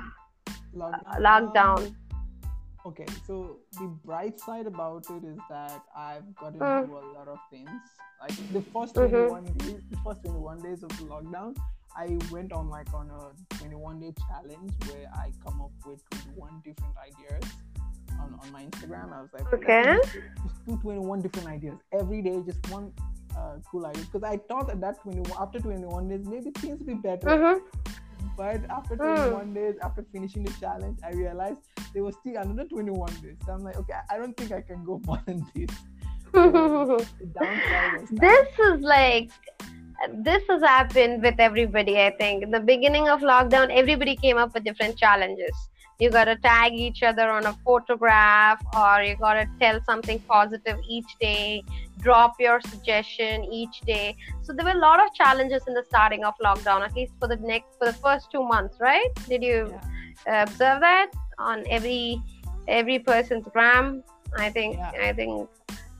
[0.75, 1.21] Lockdown.
[1.21, 1.95] lockdown?
[2.85, 6.83] Okay, so the bright side about it is that I've gotten Mm.
[6.83, 7.71] into a lot of things.
[8.21, 9.11] Like the 1st Mhm.
[9.11, 11.57] 21 days, the first 21 days of the lockdown,
[11.97, 16.61] I went on like on a 21 day challenge where I come up with 21
[16.65, 17.45] different ideas
[18.21, 19.13] on, on my Instagram.
[19.13, 19.99] I was like, Okay.
[20.03, 22.93] just, just do 21 different ideas every day, just one
[23.37, 24.05] uh, cool idea.
[24.05, 27.29] Because I thought that that 21 after 21 days, maybe things will be better.
[27.29, 27.92] Mm-hmm.
[28.37, 29.17] But after Mm.
[29.17, 31.59] 21 days, after finishing the challenge, I realized
[31.95, 33.37] there was still another 21 days.
[33.47, 35.71] So I'm like, okay, I don't think I can go more than this.
[36.33, 39.31] The downside was that- this is like
[40.29, 44.53] this has happened with everybody i think in the beginning of lockdown everybody came up
[44.55, 45.55] with different challenges
[45.99, 51.17] you gotta tag each other on a photograph or you gotta tell something positive each
[51.21, 51.63] day
[52.01, 56.25] drop your suggestion each day so there were a lot of challenges in the starting
[56.25, 59.59] of lockdown at least for the next for the first two months right did you
[60.27, 60.43] Yeah.
[60.43, 62.21] observe that on every
[62.69, 64.03] every person's gram
[64.39, 65.09] i think Yeah.
[65.09, 65.49] i think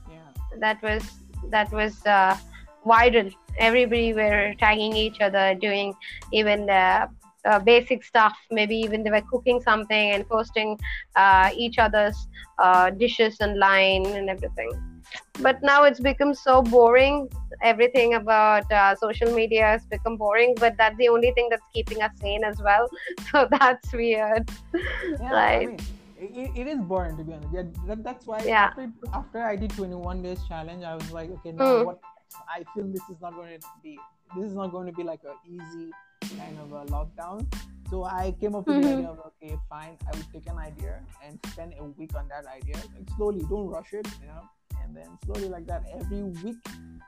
[0.09, 0.29] yeah.
[0.59, 1.03] that was
[1.49, 2.35] that was uh,
[2.85, 3.33] viral.
[3.57, 5.93] Everybody were tagging each other, doing
[6.31, 7.07] even uh,
[7.45, 8.37] uh, basic stuff.
[8.51, 10.77] Maybe even they were cooking something and posting
[11.15, 12.27] uh, each other's
[12.59, 14.71] uh, dishes online and everything.
[15.39, 17.27] But now it's become so boring.
[17.61, 20.55] Everything about uh, social media has become boring.
[20.59, 22.87] But that's the only thing that's keeping us sane as well.
[23.31, 24.49] So that's weird.
[25.19, 25.61] Yeah, Right.
[25.63, 25.79] I mean,
[26.17, 27.49] it, it is boring to be honest.
[27.53, 28.69] Yeah, that, that's why Yeah.
[28.69, 31.85] after, after I did 21 days challenge, I was like, okay, now Mm.
[31.85, 31.99] what
[32.49, 33.99] I feel this is not going to be
[34.35, 35.91] this is not going to be like a easy
[36.37, 37.45] kind of a lockdown.
[37.89, 38.93] So I came up with the Mhm.
[38.97, 42.45] idea of okay, fine, I would take an idea and spend a week on that
[42.47, 42.75] idea.
[42.95, 44.41] Like slowly, don't rush it, you know.
[44.81, 46.57] And then slowly like that, every week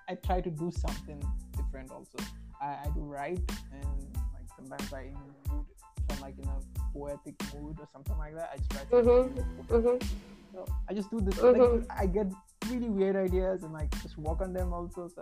[0.07, 1.19] I try to do something
[1.57, 2.17] different also.
[2.61, 3.99] I, I do write and
[4.33, 5.17] like sometimes I in
[5.49, 5.65] mood
[6.07, 6.59] from like in a
[6.93, 8.49] poetic mood or something like that.
[8.53, 9.67] I just write Mhm.
[9.67, 10.07] Mhm.
[10.53, 11.35] so I just do this.
[11.35, 11.87] Mhm.
[11.89, 12.27] Like, I get
[12.69, 15.07] really weird ideas and like just work on them also.
[15.07, 15.21] So,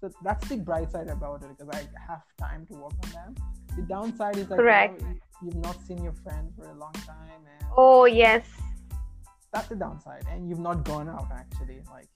[0.00, 3.34] so that's the bright side about it because I have time to work on them.
[3.76, 7.42] The downside is like You know, you've not seen your friend for a long time,
[7.60, 8.44] and Oh yes.
[9.52, 10.24] that's the downside.
[10.30, 11.80] And you've not gone out actually.
[11.90, 12.08] Like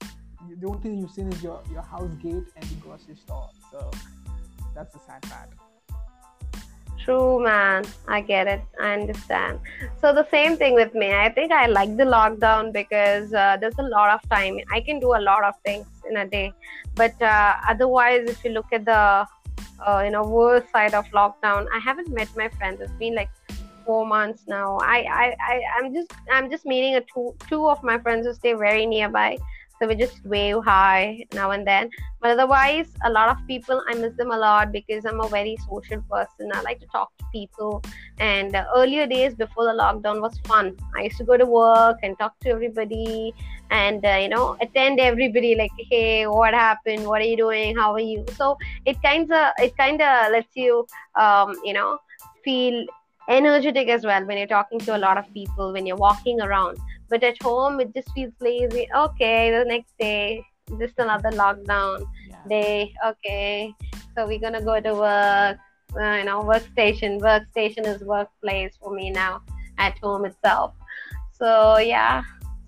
[0.59, 3.49] the only thing you've seen is your your house gate and the grocery store.
[3.71, 3.91] So
[4.75, 5.49] that's the sad part.
[7.03, 7.85] True, man.
[8.07, 8.61] I get it.
[8.79, 9.59] I understand.
[10.01, 11.13] So the same thing with me.
[11.13, 14.59] I think I like the lockdown because uh, there's a lot of time.
[14.71, 16.51] I can do a lot of things in a day.
[16.95, 19.25] But uh, otherwise, if you look at the
[19.85, 22.81] uh, you know worst side of lockdown, I haven't met my friends.
[22.81, 23.29] It's been like
[23.85, 24.77] four months now.
[24.81, 28.33] I I, I I'm just I'm just meeting a two two of my friends who
[28.33, 29.37] stay very nearby.
[29.79, 31.89] So we just wave hi now and then.
[32.21, 35.57] But otherwise a lot of people i miss them a lot because i'm a very
[35.69, 36.51] social person.
[36.53, 37.81] I like to talk to people.
[38.19, 40.75] And uh, earlier days before the lockdown was fun.
[40.97, 43.33] I used to go to work and talk to everybody
[43.71, 47.05] and uh, you know attend everybody like hey what happened?
[47.05, 47.77] What are you doing?
[47.77, 48.25] How are you?
[48.35, 51.99] So it kind of it kind of lets you um, you know
[52.43, 52.85] feel
[53.29, 56.77] energetic as well when you're talking to a lot of people when you're walking around
[57.09, 58.87] but at home it just feels lazy.
[58.95, 60.43] Okay the next day
[60.77, 62.05] just another lockdown.
[62.29, 62.37] Yeah.
[62.47, 63.73] day okay.
[64.15, 65.57] So we're gonna go to work
[65.99, 67.19] uh, you know workstation.
[67.19, 69.41] Workstation is workplace for me now
[69.77, 70.73] at home itself.
[71.31, 72.23] So yeah.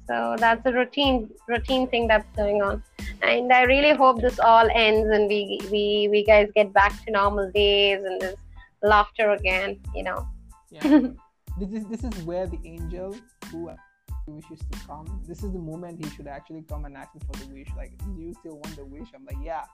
[0.07, 2.83] So that's a routine routine thing that's going on.
[3.21, 7.11] And i really hope this all ends and we we we guys get back to
[7.11, 8.35] normal days and there's
[8.81, 10.27] laughter again you know.
[10.71, 10.81] Yeah.
[11.59, 13.15] this is this is where the angel
[13.51, 13.69] who
[14.27, 15.21] wishes to come.
[15.27, 17.69] This is the moment he should actually come and ask me for the wish.
[17.75, 19.07] Like, do you still want the wish?
[19.15, 19.65] I'm like, yeah.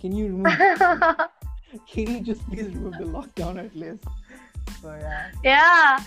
[0.00, 0.58] Can you remove?
[1.86, 4.04] can you just please remove the lockdown at least?
[4.80, 5.30] So yeah.
[5.42, 6.04] yeah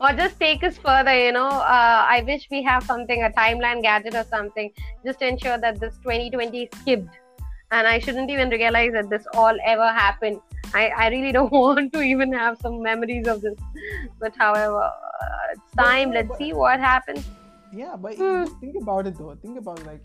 [0.00, 3.82] or just take us further you know uh, i wish we have something a timeline
[3.82, 4.70] gadget or something
[5.04, 7.18] just to ensure that this 2020 skipped
[7.70, 10.40] and i shouldn't even realize that this all ever happened
[10.74, 13.58] i, I really don't want to even have some memories of this
[14.20, 17.24] but however uh, it's time no, let's but- see what happens
[17.76, 18.42] Yeah, but Hmm.
[18.44, 19.30] just think about it though.
[19.44, 20.02] Think about like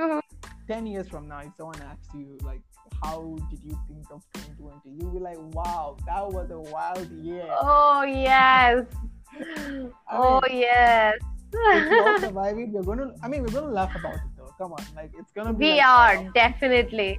[0.00, 0.20] Mhm.
[0.68, 2.60] ten years from now, if someone asks you like,
[3.04, 3.16] "How
[3.52, 8.04] did you think of 2020?" You'll be like, "Wow, that was a wild year." oh
[8.26, 8.86] yes
[10.20, 11.18] oh yes
[11.52, 13.08] if survive it, we're gonna.
[13.24, 14.52] I mean, we're gonna laugh about it though.
[14.62, 15.64] Come on, like it's gonna be.
[15.66, 17.10] we like, are definitely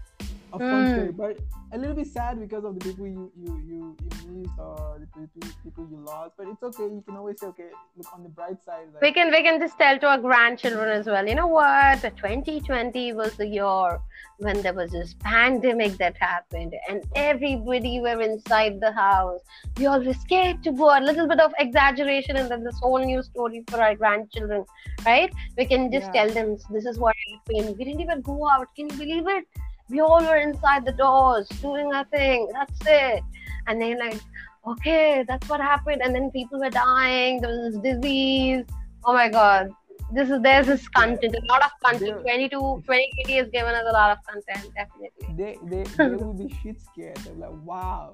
[0.54, 0.92] a fun Mm.
[0.94, 1.36] story, but
[1.74, 5.08] a little bit sad because of the people you you you, you miss or the
[5.08, 6.34] people, people you lost.
[6.38, 6.84] But it's okay.
[6.84, 8.88] You can always say, okay, look on the bright side.
[8.94, 12.02] Like, we can we can just tell to our grandchildren as well you know what
[12.02, 14.00] 2020 was the year
[14.40, 19.40] when there was this pandemic that happened and everybody were inside the house
[19.78, 23.00] we all were scared to go a little bit of exaggeration and then this whole
[23.00, 24.66] new story for our grandchildren
[25.06, 26.26] right we can just Yeah.
[26.26, 29.46] tell them this is what happened we didn't even go out can you believe it
[29.92, 33.24] we all were inside the doors doing nothing that's it.
[33.68, 34.20] And they're like
[34.66, 36.02] okay that's what happened.
[36.04, 38.66] And then people were dying there was this disease.
[39.06, 39.70] Oh my god.
[40.14, 42.24] This is there's this content a lot of content.
[42.24, 45.12] There- 22 2020 has given us a lot of content definitely.
[45.38, 47.18] They they they will be shit scared.
[47.18, 48.14] They're like, wow.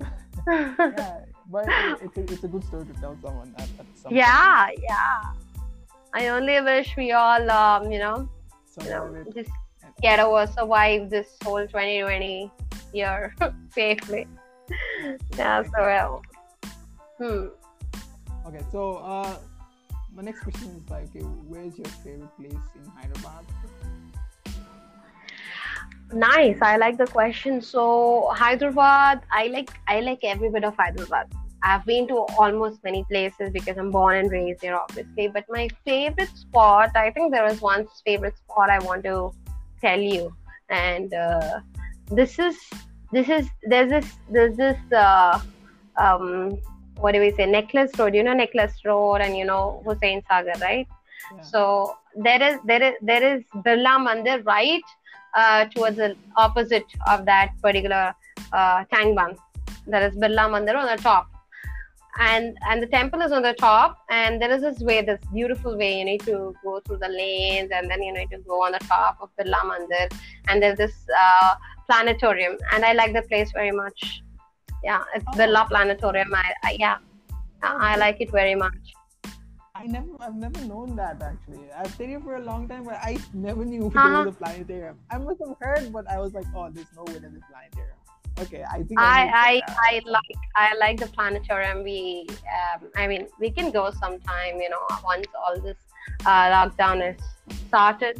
[0.48, 1.66] Yeah, but
[2.02, 5.32] it's a, it's a good story to tell someone at, at some yeah yeah.
[6.14, 8.28] I only wish we all um you know
[8.74, 8.88] point.
[8.88, 9.50] you know just
[10.00, 12.50] get over survive this whole 2020
[12.92, 13.34] year
[13.70, 14.26] safely
[15.36, 16.22] yeah so well
[17.18, 17.46] hmm
[18.44, 19.36] Okay, so uh,
[20.14, 23.44] my next question is like, okay, where's your favorite place in Hyderabad?
[26.12, 26.58] Nice.
[26.60, 27.62] I like the question.
[27.62, 31.32] So Hyderabad, I like I like every bit of Hyderabad.
[31.62, 35.28] I've been to almost many places because I'm born and raised here, obviously.
[35.28, 39.30] But my favorite spot, I think there was one favorite spot I want to
[39.84, 40.32] tell you,
[40.70, 41.60] and uh,
[42.20, 42.56] this is
[43.12, 45.40] this is there's this there's this uh,
[45.96, 46.58] um
[46.96, 50.58] what do we say necklace road you know necklace road and you know hussain sagar
[50.68, 50.88] right
[51.34, 51.42] Yeah.
[51.50, 51.60] so
[52.26, 54.88] there is there is there is birla mandir right
[55.34, 58.14] uh, towards the opposite of that particular
[58.52, 59.36] uh, tank bund.
[59.86, 61.26] There is Birla Mandir on the top.
[62.18, 65.76] And and the temple is on the top and there is this way this beautiful
[65.76, 68.72] way you need to go through the lanes and then you need to go on
[68.72, 70.12] the top of the Mandir
[70.48, 71.54] and there's this uh,
[71.88, 74.22] planetarium and I like the place very much
[74.84, 75.38] yeah it's oh.
[75.38, 76.98] Birla Planetarium I, I yeah
[77.62, 78.94] I like it very much
[79.74, 81.72] I never, I've never known that actually.
[81.76, 84.08] I've stayed here for a long time, but I never knew uh-huh.
[84.08, 84.98] there was a planetarium.
[85.10, 87.96] I must have heard, but I was like, oh, there's no way there's a planetarium.
[88.40, 91.84] Okay, I think I I, I, like I like the planetarium.
[91.84, 94.60] We, um, I mean, we can go sometime.
[94.60, 95.76] You know, once all this
[96.24, 97.22] uh, lockdown is
[97.68, 98.18] started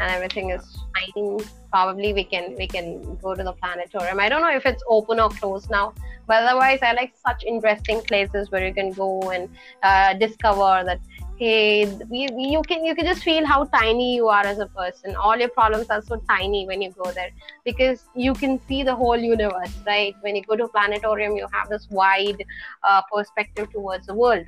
[0.00, 0.62] and everything is
[0.94, 1.38] fine.
[1.70, 4.18] Probably we can we can go to the planetarium.
[4.18, 5.92] I don't know if it's open or closed now,
[6.26, 9.48] but otherwise, I like such interesting places where you can go and
[9.82, 11.00] uh, discover that
[11.40, 15.16] hey, we, you can you can just feel how tiny you are as a person.
[15.16, 17.30] All your problems are so tiny when you go there
[17.64, 20.14] because you can see the whole universe, right?
[20.20, 22.44] When you go to planetarium, you have this wide
[22.84, 24.44] uh, perspective towards the world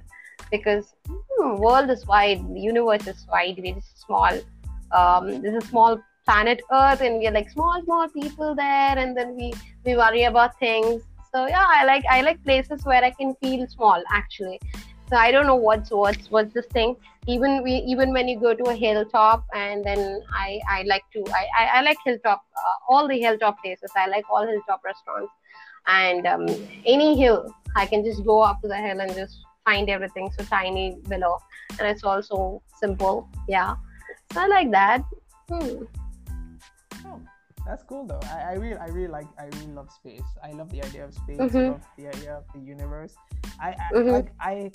[0.50, 4.38] because hmm, world is wide, the universe is wide, we're small.
[4.92, 9.34] Um, there's a small planet Earth, and we're like small, small people there, and then
[9.34, 9.52] we
[9.86, 11.02] we worry about things.
[11.34, 14.60] So yeah, I like I like places where I can feel small actually
[15.12, 16.96] so I don't know what's what's what's this thing.
[17.28, 21.22] Even we even when you go to a hilltop, and then I I like to
[21.40, 23.92] I I, I like hilltop uh, all the hilltop places.
[23.94, 25.32] I like all hilltop restaurants,
[25.86, 26.46] and um,
[26.86, 30.44] any hill I can just go up to the hill and just find everything so
[30.44, 31.38] tiny below,
[31.78, 33.28] and it's also simple.
[33.46, 33.74] Yeah,
[34.32, 35.04] so I like that.
[35.50, 35.84] Hmm.
[37.66, 38.20] That's cool though.
[38.24, 40.22] I, I really I really like I really love space.
[40.42, 41.38] I love the idea of space.
[41.38, 41.56] Mm-hmm.
[41.56, 43.14] I love the idea of the universe.
[43.60, 44.10] I I, mm-hmm.
[44.10, 44.70] like I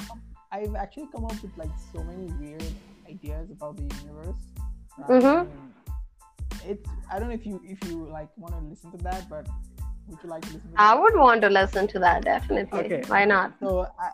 [0.52, 2.63] I've actually come up with like so many weird
[3.10, 4.41] ideas about the universe.
[4.97, 6.69] Um, mm-hmm.
[6.69, 9.47] It's I don't know if you if you like want to listen to that, but
[10.08, 10.71] would you like to listen?
[10.71, 12.80] to I would want to listen to that definitely.
[12.80, 13.04] Okay.
[13.08, 13.54] Why not?
[13.60, 14.12] So I,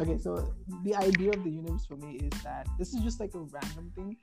[0.00, 3.34] okay, so the idea of the universe for me is that this is just like
[3.34, 4.16] a random thing.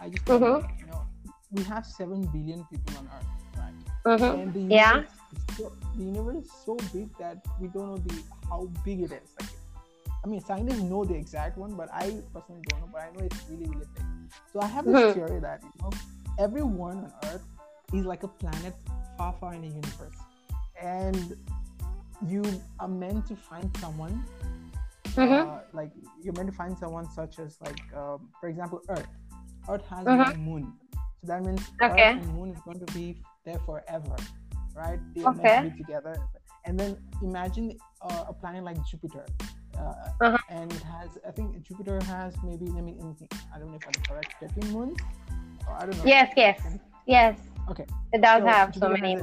[0.00, 0.66] I just mm-hmm.
[0.78, 1.02] you know
[1.50, 4.18] we have seven billion people on Earth, right?
[4.18, 4.40] Mm-hmm.
[4.40, 5.56] And the universe, yeah.
[5.56, 9.28] So, the universe is so big that we don't know the how big it is.
[9.40, 9.50] Like
[10.24, 12.88] I mean, scientists know the exact one, but I personally don't know.
[12.92, 14.04] But I know it's really, really big.
[14.52, 15.12] So I have this mm-hmm.
[15.12, 15.90] theory that you know,
[16.38, 17.44] everyone on Earth
[17.94, 18.74] is like a planet
[19.16, 20.16] far, far in the universe,
[20.80, 21.36] and
[22.26, 22.42] you
[22.80, 24.24] are meant to find someone.
[25.06, 25.50] Mm-hmm.
[25.50, 25.90] Uh, like
[26.22, 29.08] you're meant to find someone such as like, um, for example, Earth.
[29.68, 30.30] Earth has mm-hmm.
[30.30, 30.72] a moon,
[31.20, 32.14] so that means okay.
[32.14, 34.16] Earth and Moon is going to be there forever,
[34.74, 34.98] right?
[35.14, 35.42] They are okay.
[35.42, 36.16] meant to be together.
[36.64, 39.24] And then imagine uh, a planet like Jupiter
[39.78, 40.38] uh, uh-huh.
[40.50, 43.86] and it has I think Jupiter has maybe I mean anything I don't know if
[43.86, 44.98] I'm correct 13 moons
[45.66, 46.60] or I don't know yes yes
[47.06, 47.38] yes
[47.70, 49.22] okay it does so have Jupiter so many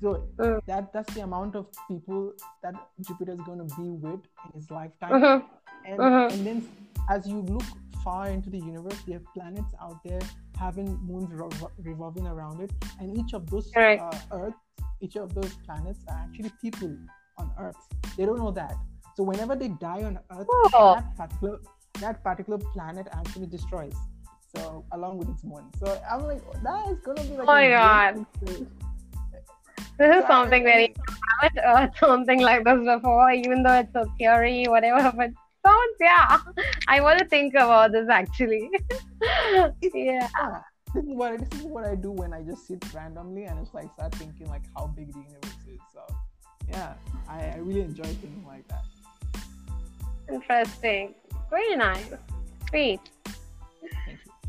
[0.00, 0.60] so mm.
[0.66, 4.70] that that's the amount of people that Jupiter is going to be with in his
[4.70, 5.46] lifetime mm-hmm.
[5.84, 6.34] And, mm-hmm.
[6.34, 6.68] and then
[7.10, 7.64] as you look
[8.04, 10.20] far into the universe there are planets out there
[10.64, 11.30] having moons
[11.90, 14.58] revolving around it and each of those uh, earth
[15.04, 16.92] each of those planets are actually people
[17.38, 17.82] on earth
[18.16, 18.76] they don't know that
[19.14, 20.96] so whenever they die on Earth, oh.
[20.96, 21.58] that particular
[22.00, 23.94] that particular planet actually destroys.
[24.54, 25.64] So along with its moon.
[25.78, 27.40] So I'm like, that is gonna be like.
[27.40, 28.26] Oh my god.
[29.98, 30.94] This is so something very.
[31.08, 35.12] I haven't heard something like this before, even though it's a theory, whatever.
[35.14, 35.30] But
[35.64, 36.38] sounds, yeah.
[36.88, 38.70] I want to think about this actually.
[39.94, 40.28] yeah.
[40.36, 43.58] Ah, this is what this is what I do when I just sit randomly and
[43.58, 45.80] it's like start thinking like how big the universe is.
[45.92, 46.00] So
[46.68, 46.94] yeah,
[47.28, 48.84] I, I really enjoy thinking like that.
[50.32, 51.14] Interesting.
[51.50, 52.12] Very nice.
[52.68, 53.00] Sweet.
[53.80, 54.42] Thank you.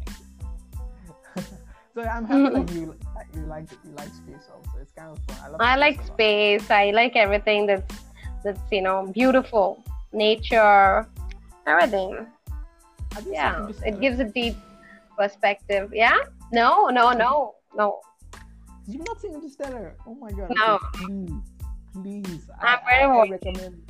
[1.35, 1.57] Thank you.
[1.95, 2.95] so I'm happy like you
[3.35, 4.79] you like you like space also.
[4.81, 5.37] It's kind of fun.
[5.43, 6.69] I, love I like space.
[6.69, 7.95] I like everything that's
[8.43, 11.07] that's you know beautiful, nature,
[11.67, 12.27] everything.
[13.27, 14.55] Yeah, it gives a deep
[15.17, 15.91] perspective.
[15.93, 16.17] Yeah.
[16.51, 17.99] No, no, no, no.
[18.87, 19.95] You've not seen Interstellar?
[20.05, 20.51] Oh my god.
[20.51, 20.79] No.
[20.93, 21.31] Please,
[21.93, 22.49] please.
[22.61, 23.83] I'm I, very I, I recommend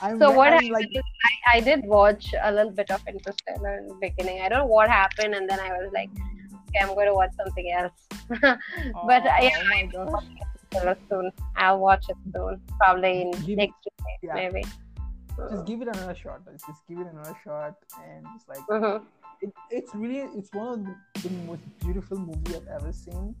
[0.00, 0.88] I'm so what I'm happened like...
[0.94, 4.42] I, I did watch a little bit of Interstellar in the beginning.
[4.42, 6.10] I don't know what happened, and then I was like,
[6.68, 7.92] okay, I'm going to watch something else.
[8.28, 10.96] but oh, yeah, oh my gosh.
[11.08, 11.30] soon.
[11.56, 14.34] I'll watch it soon, probably in give, next week, yeah.
[14.34, 14.64] maybe.
[15.50, 16.40] Just give it another shot.
[16.50, 17.74] Just give it another shot,
[18.04, 19.04] and it's like mm-hmm.
[19.42, 23.34] it, it's really it's one of the, the most beautiful movies I've ever seen.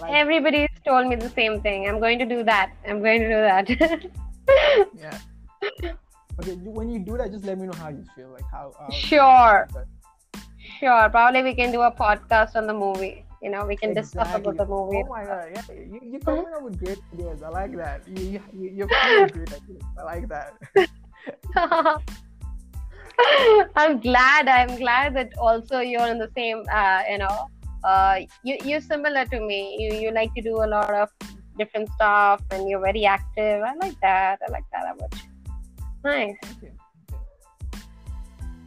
[0.00, 1.88] Like, Everybody's told me the same thing.
[1.88, 2.72] I'm going to do that.
[2.86, 4.88] I'm going to do that.
[4.98, 5.18] yeah
[6.40, 8.30] okay, when you do that, just let me know how you feel.
[8.30, 8.72] Like how.
[8.78, 9.68] how sure.
[10.78, 11.08] Sure.
[11.10, 13.24] Probably we can do a podcast on the movie.
[13.42, 14.20] You know, we can exactly.
[14.20, 15.02] discuss about the movie.
[15.04, 15.48] Oh my god!
[15.54, 17.42] Yeah, you, you're coming up with great ideas.
[17.42, 18.06] I like that.
[18.06, 19.82] You, you, you're coming up with great ideas.
[19.98, 20.54] I like that.
[23.76, 24.48] I'm glad.
[24.48, 26.64] I'm glad that also you're in the same.
[26.72, 27.46] Uh, you know,
[27.84, 29.76] uh, you you're similar to me.
[29.78, 31.08] You you like to do a lot of
[31.58, 33.62] different stuff, and you're very active.
[33.62, 34.38] I like that.
[34.46, 35.30] I like that about you.
[36.04, 36.36] Nice.
[36.56, 36.72] Okay.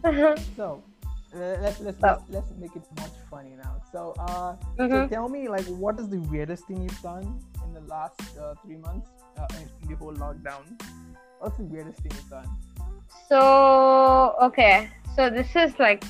[0.57, 0.83] So
[1.33, 3.81] uh, let's let's, So- let's let's make it much funny now.
[3.91, 5.09] So uh, so Mhm.
[5.09, 8.77] tell me like what is the weirdest thing you've done in the last uh, three
[8.77, 10.63] months uh, in the whole lockdown?
[11.43, 12.47] What's the weirdest thing you've done?
[13.27, 16.05] So okay, so this is like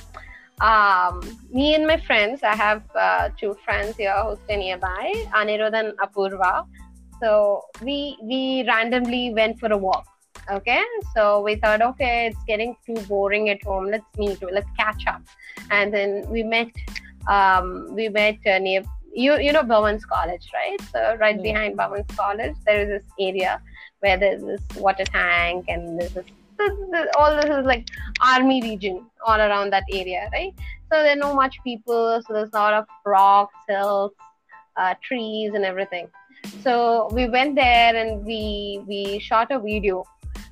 [0.61, 2.43] um, me and my friends.
[2.43, 6.67] I have uh, two friends here who stay nearby, Anirudh and Apurva.
[7.19, 10.05] So we we randomly went for a walk.
[10.51, 10.84] Okay,
[11.15, 13.86] so we thought, okay, it's getting too boring at home.
[13.89, 14.38] Let's meet.
[14.51, 15.23] Let's catch up.
[15.71, 16.69] And then we met.
[17.27, 18.84] Um, we met uh, near
[19.15, 19.39] you.
[19.39, 20.79] You know Bhavan's College, right?
[20.91, 21.41] So right Yeah.
[21.51, 23.59] behind Bhavan's College, there is this area
[24.04, 26.26] where there's this water tank and there's this
[27.18, 27.88] all this is like
[28.22, 30.54] army region all around that area, right?
[30.91, 34.12] So there are no much people, so there's a lot of rocks, hills,
[34.78, 36.08] uh, trees, and everything.
[36.62, 40.04] So we went there and we we shot a video,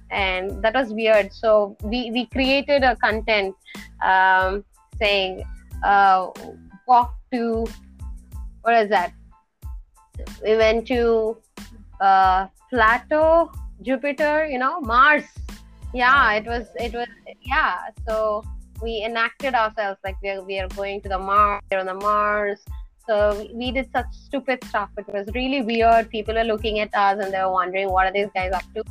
[0.10, 1.34] and that was weird.
[1.34, 3.56] So we we created a content
[4.04, 4.64] um,
[4.98, 5.44] saying
[5.84, 6.28] uh,
[6.88, 7.66] walk to
[8.62, 9.14] what is that?
[10.44, 11.38] We went to
[12.02, 15.24] uh, Pluto, Jupiter, you know, Mars.
[15.94, 17.08] Yeah, it was it was
[17.42, 17.78] yeah.
[18.08, 18.44] So
[18.82, 21.94] we enacted ourselves like we are we are going to the Mars, we're on the
[21.94, 22.60] Mars.
[23.08, 24.90] So we, did such stupid stuff.
[24.98, 26.10] It was really weird.
[26.10, 28.84] People are looking at us and they were wondering what are these guys up to.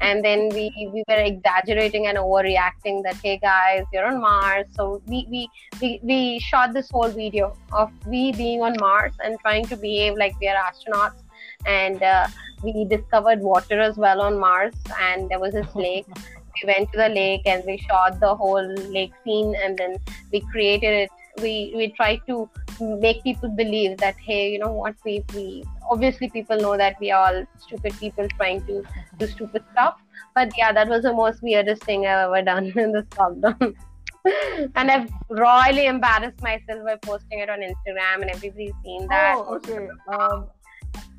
[0.00, 4.66] And then we we were exaggerating and overreacting that hey guys, you're on Mars.
[4.72, 5.48] So we we
[5.80, 10.16] we, we shot this whole video of we being on Mars and trying to behave
[10.16, 11.22] like we are astronauts.
[11.66, 12.28] And uh,
[12.62, 14.74] we discovered water as well on Mars.
[15.00, 16.06] And there was this lake
[16.62, 19.96] we went to the lake and we shot the whole lake scene and then
[20.32, 21.10] we created it
[21.42, 22.48] we we tried to
[22.80, 27.10] make people believe that hey you know what we we obviously people know that we
[27.10, 28.82] are all stupid people trying to
[29.18, 30.00] do stupid stuff
[30.34, 33.74] but yeah that was the most weirdest thing i've ever done in this lockdown
[34.74, 39.54] and i've royally embarrassed myself by posting it on instagram and everybody's seen that Oh,
[39.56, 39.88] okay.
[40.08, 40.46] Um,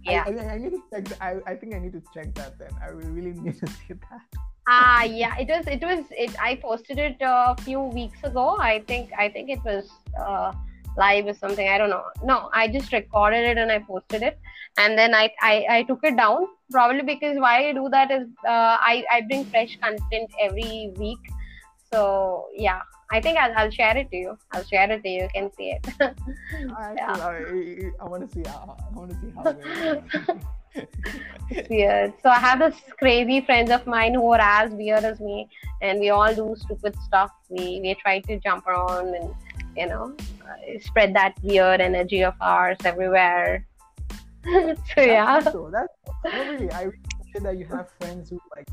[0.03, 1.21] yeah I, I, I need to check.
[1.21, 2.71] I, I think I need to check that then.
[2.81, 4.21] I really need to see that.
[4.71, 5.65] Ah, yeah, it was.
[5.65, 6.05] It was.
[6.11, 6.35] It.
[6.39, 8.55] I posted it a few weeks ago.
[8.59, 9.09] I think.
[9.17, 9.89] I think it was
[10.19, 10.53] uh,
[10.95, 11.67] live or something.
[11.67, 12.03] I don't know.
[12.23, 14.37] No, I just recorded it and I posted it,
[14.77, 16.45] and then I I, I took it down.
[16.69, 21.33] Probably because why I do that is uh, I I bring fresh content every week.
[21.91, 22.81] So yeah,
[23.11, 24.37] I think I'll, I'll share it to you.
[24.51, 25.23] I'll share it to you.
[25.23, 25.87] You can see it.
[26.77, 27.13] I, Yeah.
[27.13, 28.77] I, I, want to see how.
[28.79, 29.43] I want to see how.
[29.43, 30.85] weird it
[31.55, 31.69] is.
[31.69, 32.13] weird.
[32.21, 35.49] So I have this crazy friends of mine who are as weird as me,
[35.81, 37.31] and we all do stupid stuff.
[37.49, 39.33] We we try to jump around and
[39.75, 43.65] you know uh, spread that weird energy of ours everywhere.
[44.45, 45.93] so yeah, That's so that's
[46.35, 46.71] really.
[46.71, 48.67] I really appreciate that you have friends who like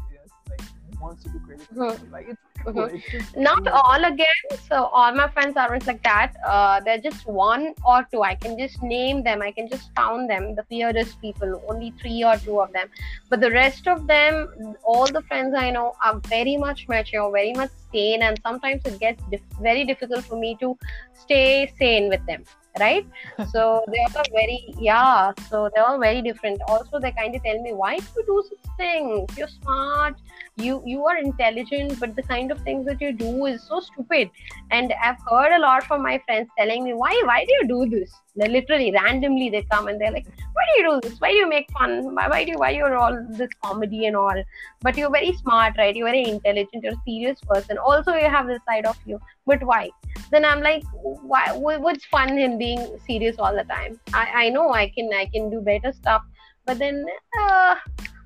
[1.00, 2.10] wants to do crazy Mhm.
[2.12, 2.84] Like it's cool.
[2.84, 3.74] It's just not cool.
[3.84, 4.58] all again.
[4.68, 6.34] So all my friends aren't like that.
[6.46, 8.22] Uh, they're just one or two.
[8.22, 9.42] I can just name them.
[9.42, 10.54] I can just count them.
[10.54, 12.88] The weirdest people, only three or two of them.
[13.28, 17.52] But the rest of them, all the friends I know are very much mature, very
[17.52, 20.76] much sane, and sometimes it gets dif- very difficult for me to
[21.14, 22.44] stay sane with them.
[22.78, 23.06] Right?
[23.50, 25.32] So they are very yeah.
[25.50, 26.60] So they're all very different.
[26.68, 29.36] Also, they kind of tell me, why do you do such things?
[29.36, 30.16] You're smart.
[30.56, 34.30] You you are intelligent but the kind of things that you do is so stupid.
[34.70, 37.98] And i've heard a lot from my friends telling me why why do you do
[37.98, 38.10] this?
[38.36, 41.20] They literally randomly they come and they're like why do you do this?
[41.20, 42.14] Why do you make fun?
[42.14, 44.42] Why, why do you why you're all this comedy and all?
[44.80, 45.94] But you're very smart right?
[45.94, 46.84] You're very intelligent.
[46.84, 47.78] You're a serious person.
[47.78, 49.20] Also you have this side of you.
[49.46, 49.90] But why?
[50.30, 52.65] Then i'm like why what's fun in being
[53.06, 56.22] serious all the time i i know i can i can do better stuff
[56.66, 57.04] but then
[57.40, 57.76] uh,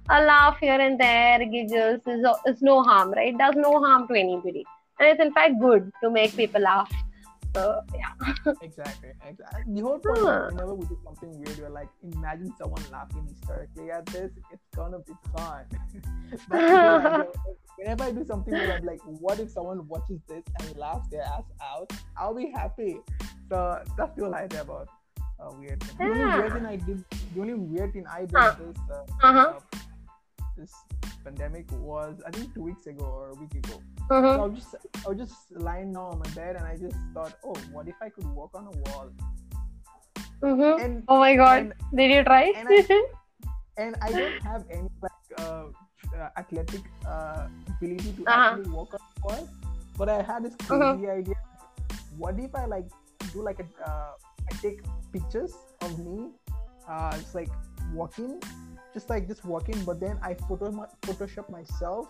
[0.08, 3.36] a laugh here and there, giggles is, is no harm, right?
[3.36, 4.64] Does no harm to anybody.
[4.98, 6.90] And it's in fact good to make people laugh.
[7.54, 8.52] So, yeah.
[8.62, 9.10] Exactly.
[9.28, 9.62] exactly.
[9.74, 10.48] The whole point Huh.
[10.52, 14.30] whenever we do something weird, you're like, imagine someone laughing hysterically at this.
[14.52, 15.64] It's gonna be fun.
[16.30, 17.32] That's the whole idea.
[17.76, 21.22] whenever I do something weird, I'm like, what if someone watches this and laughs their
[21.22, 21.92] ass out?
[22.16, 23.00] I'll be happy.
[23.50, 24.88] That's the whole idea about
[25.40, 25.82] uh, weird.
[25.82, 25.96] thing.
[25.98, 28.54] The only weird thing I did, the only weird thing I did Huh.
[28.58, 29.52] this uh, Uh-huh.
[29.56, 29.60] uh,
[30.56, 30.72] this
[31.24, 33.76] pandemic was I think two weeks ago or a week ago.
[34.10, 34.34] Mhm.
[34.34, 34.74] So I was just
[35.04, 35.36] I was just
[35.68, 38.50] lying down on my bed and I just thought, oh, what if I could walk
[38.54, 39.08] on a wall?
[40.42, 40.84] Mhm.
[40.84, 41.58] And Oh my god.
[41.62, 42.44] and, Did you try?
[42.56, 43.02] and I-
[43.82, 45.64] and I don't have any like uh,
[46.16, 48.40] uh, athletic uh, ability to Uh-huh.
[48.40, 49.48] actually walk on the wall.
[49.96, 50.80] But I had this Mhm.
[50.80, 51.40] crazy idea.
[52.18, 52.88] What if I like
[53.32, 54.12] do like a uh,
[54.50, 54.80] I take
[55.12, 56.30] pictures of me,
[56.88, 57.50] uh, just like
[57.94, 58.40] walking,
[58.94, 62.08] just like just walking, but then I photo my, Photoshop myself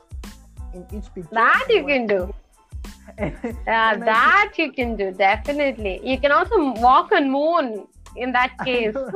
[0.75, 1.29] in each picture.
[1.33, 2.33] That you can do.
[3.19, 3.37] and-
[3.67, 6.01] Yeah, and I that you can do definitely.
[6.05, 7.87] You can also walk on moon
[8.17, 8.95] in that I case.
[8.95, 9.11] know.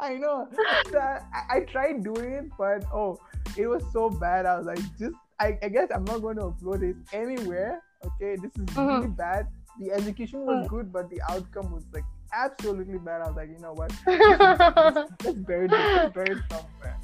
[0.00, 0.48] I know.
[0.94, 1.20] I,
[1.50, 3.18] I tried doing it, but oh,
[3.56, 4.46] it was so bad.
[4.46, 7.82] I was like, just I, I guess I'm not going to upload it anywhere.
[8.04, 8.88] Okay, this is Mhm.
[9.00, 9.46] really bad.
[9.78, 13.22] The education was good, but the outcome was like absolutely bad.
[13.22, 13.92] I was like, you know what?
[14.06, 15.70] Let's bury it.
[15.72, 16.96] Let's bury it somewhere.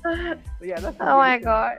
[0.59, 0.97] So yeah, that's.
[1.01, 1.79] Oh my biggest thing I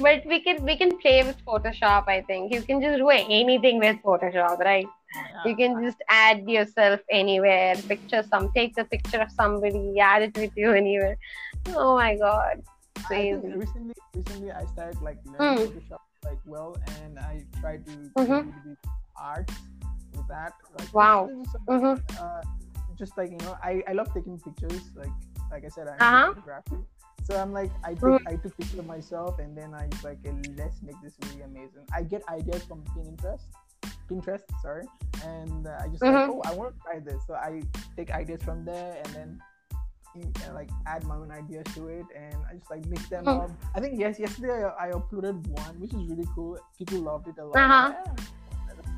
[0.00, 2.08] but we can we can play with Photoshop.
[2.08, 4.86] I think you can just do anything with Photoshop, right?
[5.44, 7.74] You can just add yourself anywhere.
[7.88, 11.16] Picture some, take a picture of somebody, add it with you anywhere.
[11.68, 12.62] Oh my god,
[12.96, 13.48] I crazy.
[13.48, 15.66] recently, recently I started like learning Mm.
[15.68, 18.18] Photoshop like well, and I tried to do Mhm.
[18.18, 18.78] a little bit
[19.20, 19.50] art
[20.14, 20.52] with that.
[20.78, 21.28] Like, Wow.
[21.52, 22.20] some- Mhm.
[22.20, 22.42] uh,
[22.96, 24.82] just like you know, I, I love taking pictures.
[24.96, 25.12] Like
[25.50, 26.28] like I said, I'm Uh-huh.
[26.28, 26.84] into photography.
[27.24, 28.26] So I'm like I take Mm.
[28.32, 30.18] I took pictures of myself and then I just like
[30.56, 31.84] let's make this really amazing.
[31.92, 33.44] I get ideas from Pinterest,
[34.08, 34.86] Pinterest, sorry,
[35.24, 36.28] and uh, I just like Mhm.
[36.32, 37.20] oh I want to try this.
[37.26, 37.62] So I
[37.96, 39.30] take ideas from there and then
[40.16, 43.24] in- uh, like add my own ideas to it and I just like mix them
[43.26, 43.44] Mm.
[43.44, 43.50] up.
[43.76, 46.58] I think yes yesterday I, I uploaded one which is really cool.
[46.78, 47.56] People loved it a lot.
[47.56, 47.92] Uh-huh.
[47.92, 48.14] Yeah,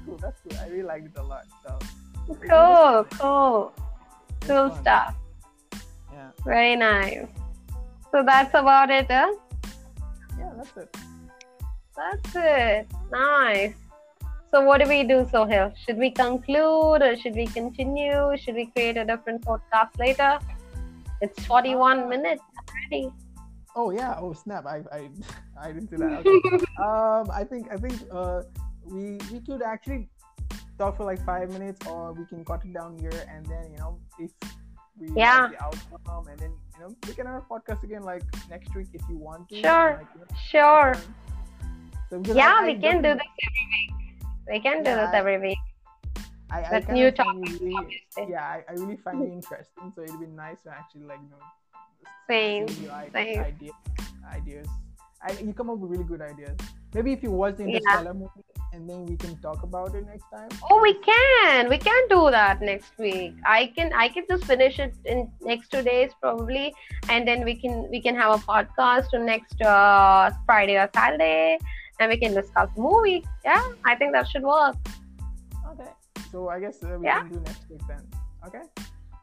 [0.07, 0.17] cool.
[0.23, 0.59] That's cool.
[0.59, 1.45] I really liked it a lot.
[1.65, 1.79] So
[2.49, 3.73] Cool, cool,
[4.39, 4.81] it's cool fun.
[4.83, 5.15] stuff.
[6.13, 7.27] Yeah, Very nice.
[8.13, 9.33] So that's about it, huh?
[10.39, 10.97] yeah, that's it.
[11.97, 12.87] That's it.
[13.11, 13.75] Nice.
[14.53, 15.73] So what do we do, Sohail?
[15.87, 18.37] Should we conclude or should we continue?
[18.37, 20.39] Should we create a different podcast later?
[21.21, 22.07] It's 41 Ah.
[22.07, 23.13] minutes already.
[23.77, 24.17] Oh yeah.
[24.19, 24.67] Oh snap!
[24.67, 25.09] I I
[25.61, 26.27] I didn't do that.
[26.27, 26.65] Okay.
[26.83, 28.43] um, I think I think uh,
[28.87, 30.09] we we could actually
[30.79, 33.79] talk for like five minutes, or we can cut it down here, and then you
[33.79, 34.31] know if
[34.99, 35.49] we Yeah.
[35.49, 38.89] the outcome, and then you know we can have a podcast again like next week
[38.93, 39.57] if you want to.
[39.61, 39.97] Sure.
[39.99, 40.95] Like, you know, Sure.
[42.11, 43.93] So Yeah, I- I we can do this every week.
[44.51, 45.59] We can do Yeah, this every week
[46.51, 49.31] I, I kind new of find topics, it really, yeah, I, I really find it
[49.33, 49.93] interesting.
[49.95, 51.39] So it'd be nice to actually like you know
[52.27, 53.41] Same, same.
[53.41, 53.75] ideas.
[54.35, 54.67] Ideas.
[55.23, 56.57] I, you come up with really good ideas.
[56.95, 57.77] Maybe if you watch the Yeah.
[57.79, 58.43] Interstellar movie,
[58.73, 60.49] and then we can talk about it next time.
[60.71, 61.69] Oh, we can.
[61.69, 63.35] We can do that next week.
[63.45, 63.93] I can.
[63.93, 66.75] I can just finish it in next two days probably,
[67.09, 71.59] and then we can we can have a podcast on next uh, Friday or Saturday,
[71.99, 73.25] and we can discuss movie.
[73.45, 74.77] Yeah, I think that should work.
[75.73, 75.91] Okay.
[76.31, 77.21] So I guess uh, we Yeah.
[77.21, 78.07] can do next week then.
[78.47, 78.63] Okay.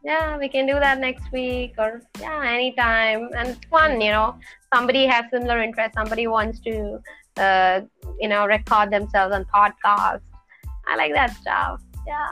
[0.04, 3.30] Yeah, we can do that next week or yeah, anytime.
[3.36, 4.36] And it's fun, you know.
[4.74, 5.96] Somebody has similar interests.
[5.98, 7.00] Somebody wants to,
[7.38, 7.82] uh,
[8.20, 10.22] you know, record themselves on podcast.
[10.88, 11.82] I like that stuff.
[12.06, 12.30] Yeah,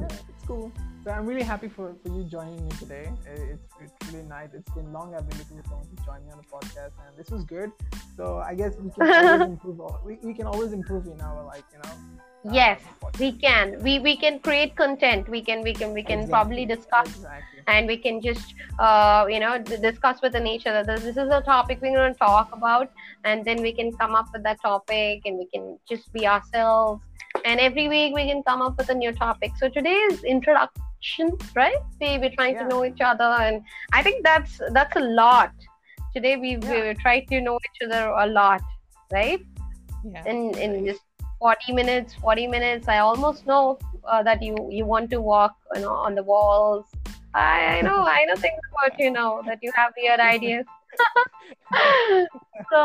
[0.00, 0.72] it's cool.
[1.08, 3.10] So I'm really happy for, for you joining me today.
[3.24, 4.50] It's, it's really nice.
[4.52, 5.14] It's been long.
[5.14, 7.72] I've been looking for someone to join me on the podcast, and this was good.
[8.14, 9.80] So I guess we can always improve.
[9.80, 12.50] all- We, we can always improve in our like you know.
[12.50, 12.82] uh, Yes,
[13.18, 13.82] we can.
[13.82, 15.30] We we can create content.
[15.30, 16.30] We can we can we can Exactly.
[16.34, 17.60] probably discuss Exactly.
[17.68, 21.30] and we can just uh, you know d- discuss within each other this, this is
[21.30, 22.92] a topic we're going to talk about
[23.24, 27.02] and then we can come up with that topic and we can just be ourselves
[27.48, 29.52] and every week we can come up with a new topic.
[29.58, 31.76] So today is introduction right?
[32.00, 32.62] We, we're trying Yeah.
[32.64, 33.62] to know each other and
[33.98, 35.52] i think that's that's a lot.
[36.16, 36.72] Today we Yeah.
[36.88, 38.60] we tried to know each other a lot
[39.12, 39.40] right?
[40.14, 40.24] Yeah.
[40.32, 41.04] in in just
[41.44, 43.62] 40 minutes 40 minutes i almost know
[44.12, 46.86] uh, that you you want to walk you know on the walls.
[47.34, 50.66] I, I know i know things about you know that you have weird ideas.
[52.72, 52.82] So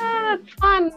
[0.00, 0.90] uh, it's fun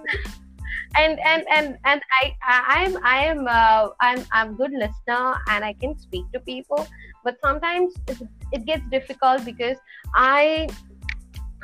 [0.97, 2.33] and and and and i
[2.67, 6.87] i'm i am uh, i'm i'm good listener and i can speak to people
[7.23, 8.17] but sometimes it,
[8.51, 9.77] it gets difficult because
[10.15, 10.67] i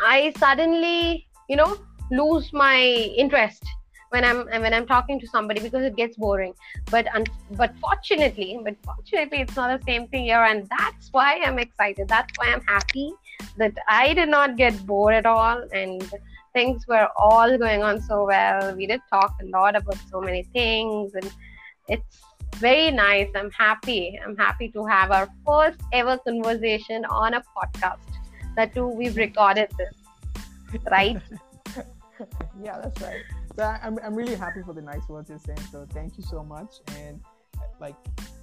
[0.06, 1.78] i suddenly you know
[2.12, 2.80] lose my
[3.26, 3.64] interest
[4.12, 6.54] when I'm when I'm talking to somebody because it gets boring.
[6.90, 11.42] But un- but fortunately, but fortunately, it's not the same thing here, and that's why
[11.46, 12.10] I'm excited.
[12.10, 13.14] That's why I'm happy
[13.58, 16.04] that I did not get bored at all, and
[16.54, 18.76] things were all going on so well.
[18.76, 21.32] We did talk a lot about so many things, and
[21.88, 22.22] it's
[22.56, 23.30] very nice.
[23.36, 24.20] I'm happy.
[24.24, 27.99] I'm happy to have our first ever conversation on a podcast.
[28.56, 31.18] That too, we've recorded this, right?
[32.64, 33.22] yeah, that's right.
[33.56, 35.60] So I'm, I'm really happy for the nice words you're saying.
[35.72, 36.76] So thank you so much.
[36.97, 37.22] And
[37.80, 37.95] like,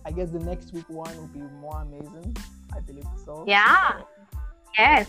[0.04, 2.36] I guess the next week one will be more amazing.
[2.74, 3.44] I believe so.
[3.46, 4.00] Yeah.
[4.76, 5.08] Yes.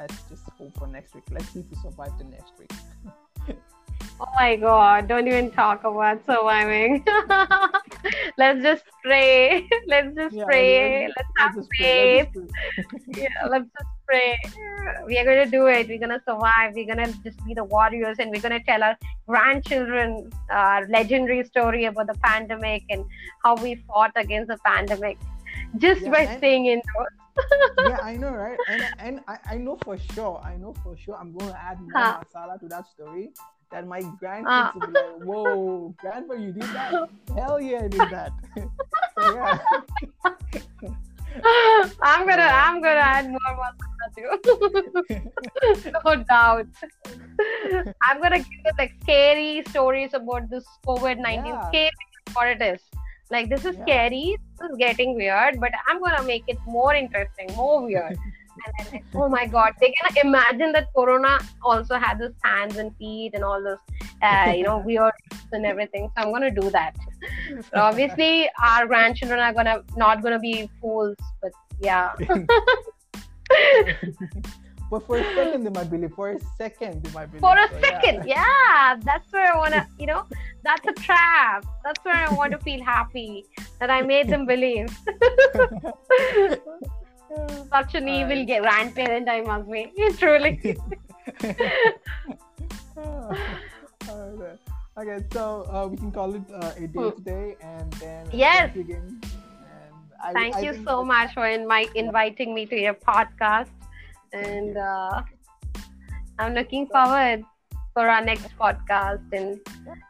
[0.00, 1.24] Let's just hope for next week.
[1.30, 2.70] Let's see if we survive the next week.
[4.22, 7.02] Oh my god, don't even talk about surviving.
[8.38, 9.66] let's just pray.
[9.86, 11.06] Let's just Yeah, pray.
[11.08, 12.28] let's- Let's have Let's just pray, faith.
[12.34, 12.52] let's
[12.92, 13.22] just pray.
[13.22, 14.38] Yeah, let's just pray.
[15.06, 15.88] We are going to do it.
[15.88, 16.74] We're going to survive.
[16.74, 18.96] We're going to just be the warriors and we're going to tell our
[19.26, 23.04] grandchildren our legendary story about the pandemic and
[23.42, 25.16] how we fought against the pandemic
[25.78, 27.12] just Yeah, by staying indoors.
[27.86, 28.58] Yeah, I know, right?
[28.68, 31.90] And and I, I know for sure, I know for sure I'm gonna add more
[32.02, 32.20] Huh.
[32.24, 33.30] masala to that story.
[33.70, 34.10] That my Ah.
[34.20, 36.90] grandkids will be like, Whoa, grandpa, you did that?
[37.38, 38.32] Hell yeah, I did that.
[39.14, 39.58] so yeah.
[42.02, 44.30] I'm gonna I'm gonna add more masala too.
[46.04, 46.66] no doubt.
[48.02, 51.54] I'm gonna give them like scary stories about this COVID nineteen.
[51.54, 51.68] Yeah.
[51.68, 51.90] Scary
[52.34, 52.80] what it is.
[53.30, 53.82] Like this is Yeah.
[53.84, 54.36] scary.
[54.60, 58.18] This is getting weird, but I'm gonna make it more interesting, more weird.
[58.66, 62.76] and then, like, oh my god, they can imagine that Corona also had its hands
[62.76, 63.78] and feet and all those,
[64.22, 65.12] uh, you know, weird
[65.52, 66.10] and everything.
[66.16, 66.94] So I'm gonna do that.
[67.72, 72.12] So obviously, our grandchildren are gonna not gonna be fools, but yeah.
[74.90, 76.12] But for a second they might believe.
[76.14, 77.42] For a second they might believe.
[77.42, 80.24] For a So, second, yeah, that's where I wanna, you know,
[80.64, 81.64] that's a trap.
[81.84, 83.46] That's where I want to feel happy
[83.80, 84.88] that I made them believe.
[87.72, 90.60] Such an evil grandparent I must be, truly.
[94.98, 97.16] Okay, so uh, we can call it uh, a day Hmm.
[97.16, 98.70] today, and then uh, Yes.
[98.72, 99.20] thank you again.
[99.22, 103.70] And I, Thank I you so much for invite, inviting me to your podcast.
[104.32, 105.22] And uh,
[106.38, 107.44] I'm looking forward
[107.94, 109.24] for our next podcast.
[109.32, 109.60] And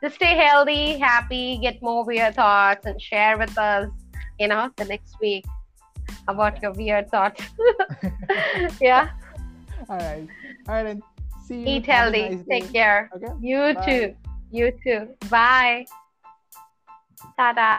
[0.03, 3.89] just stay healthy, happy, get more weird thoughts, and share with us,
[4.39, 5.45] you know, the next week
[6.29, 7.43] about your weird thoughts.
[8.81, 9.11] yeah.
[9.89, 10.29] All right.
[10.69, 10.87] All right.
[10.87, 11.03] And
[11.47, 11.67] see you.
[11.67, 12.29] Eat healthy.
[12.29, 12.45] nice.
[12.49, 13.11] Take care.
[13.17, 13.33] Okay.
[13.41, 13.87] You Bye.
[13.87, 14.15] too.
[14.51, 15.09] You too.
[15.29, 15.87] Bye.
[17.37, 17.79] Ta-da.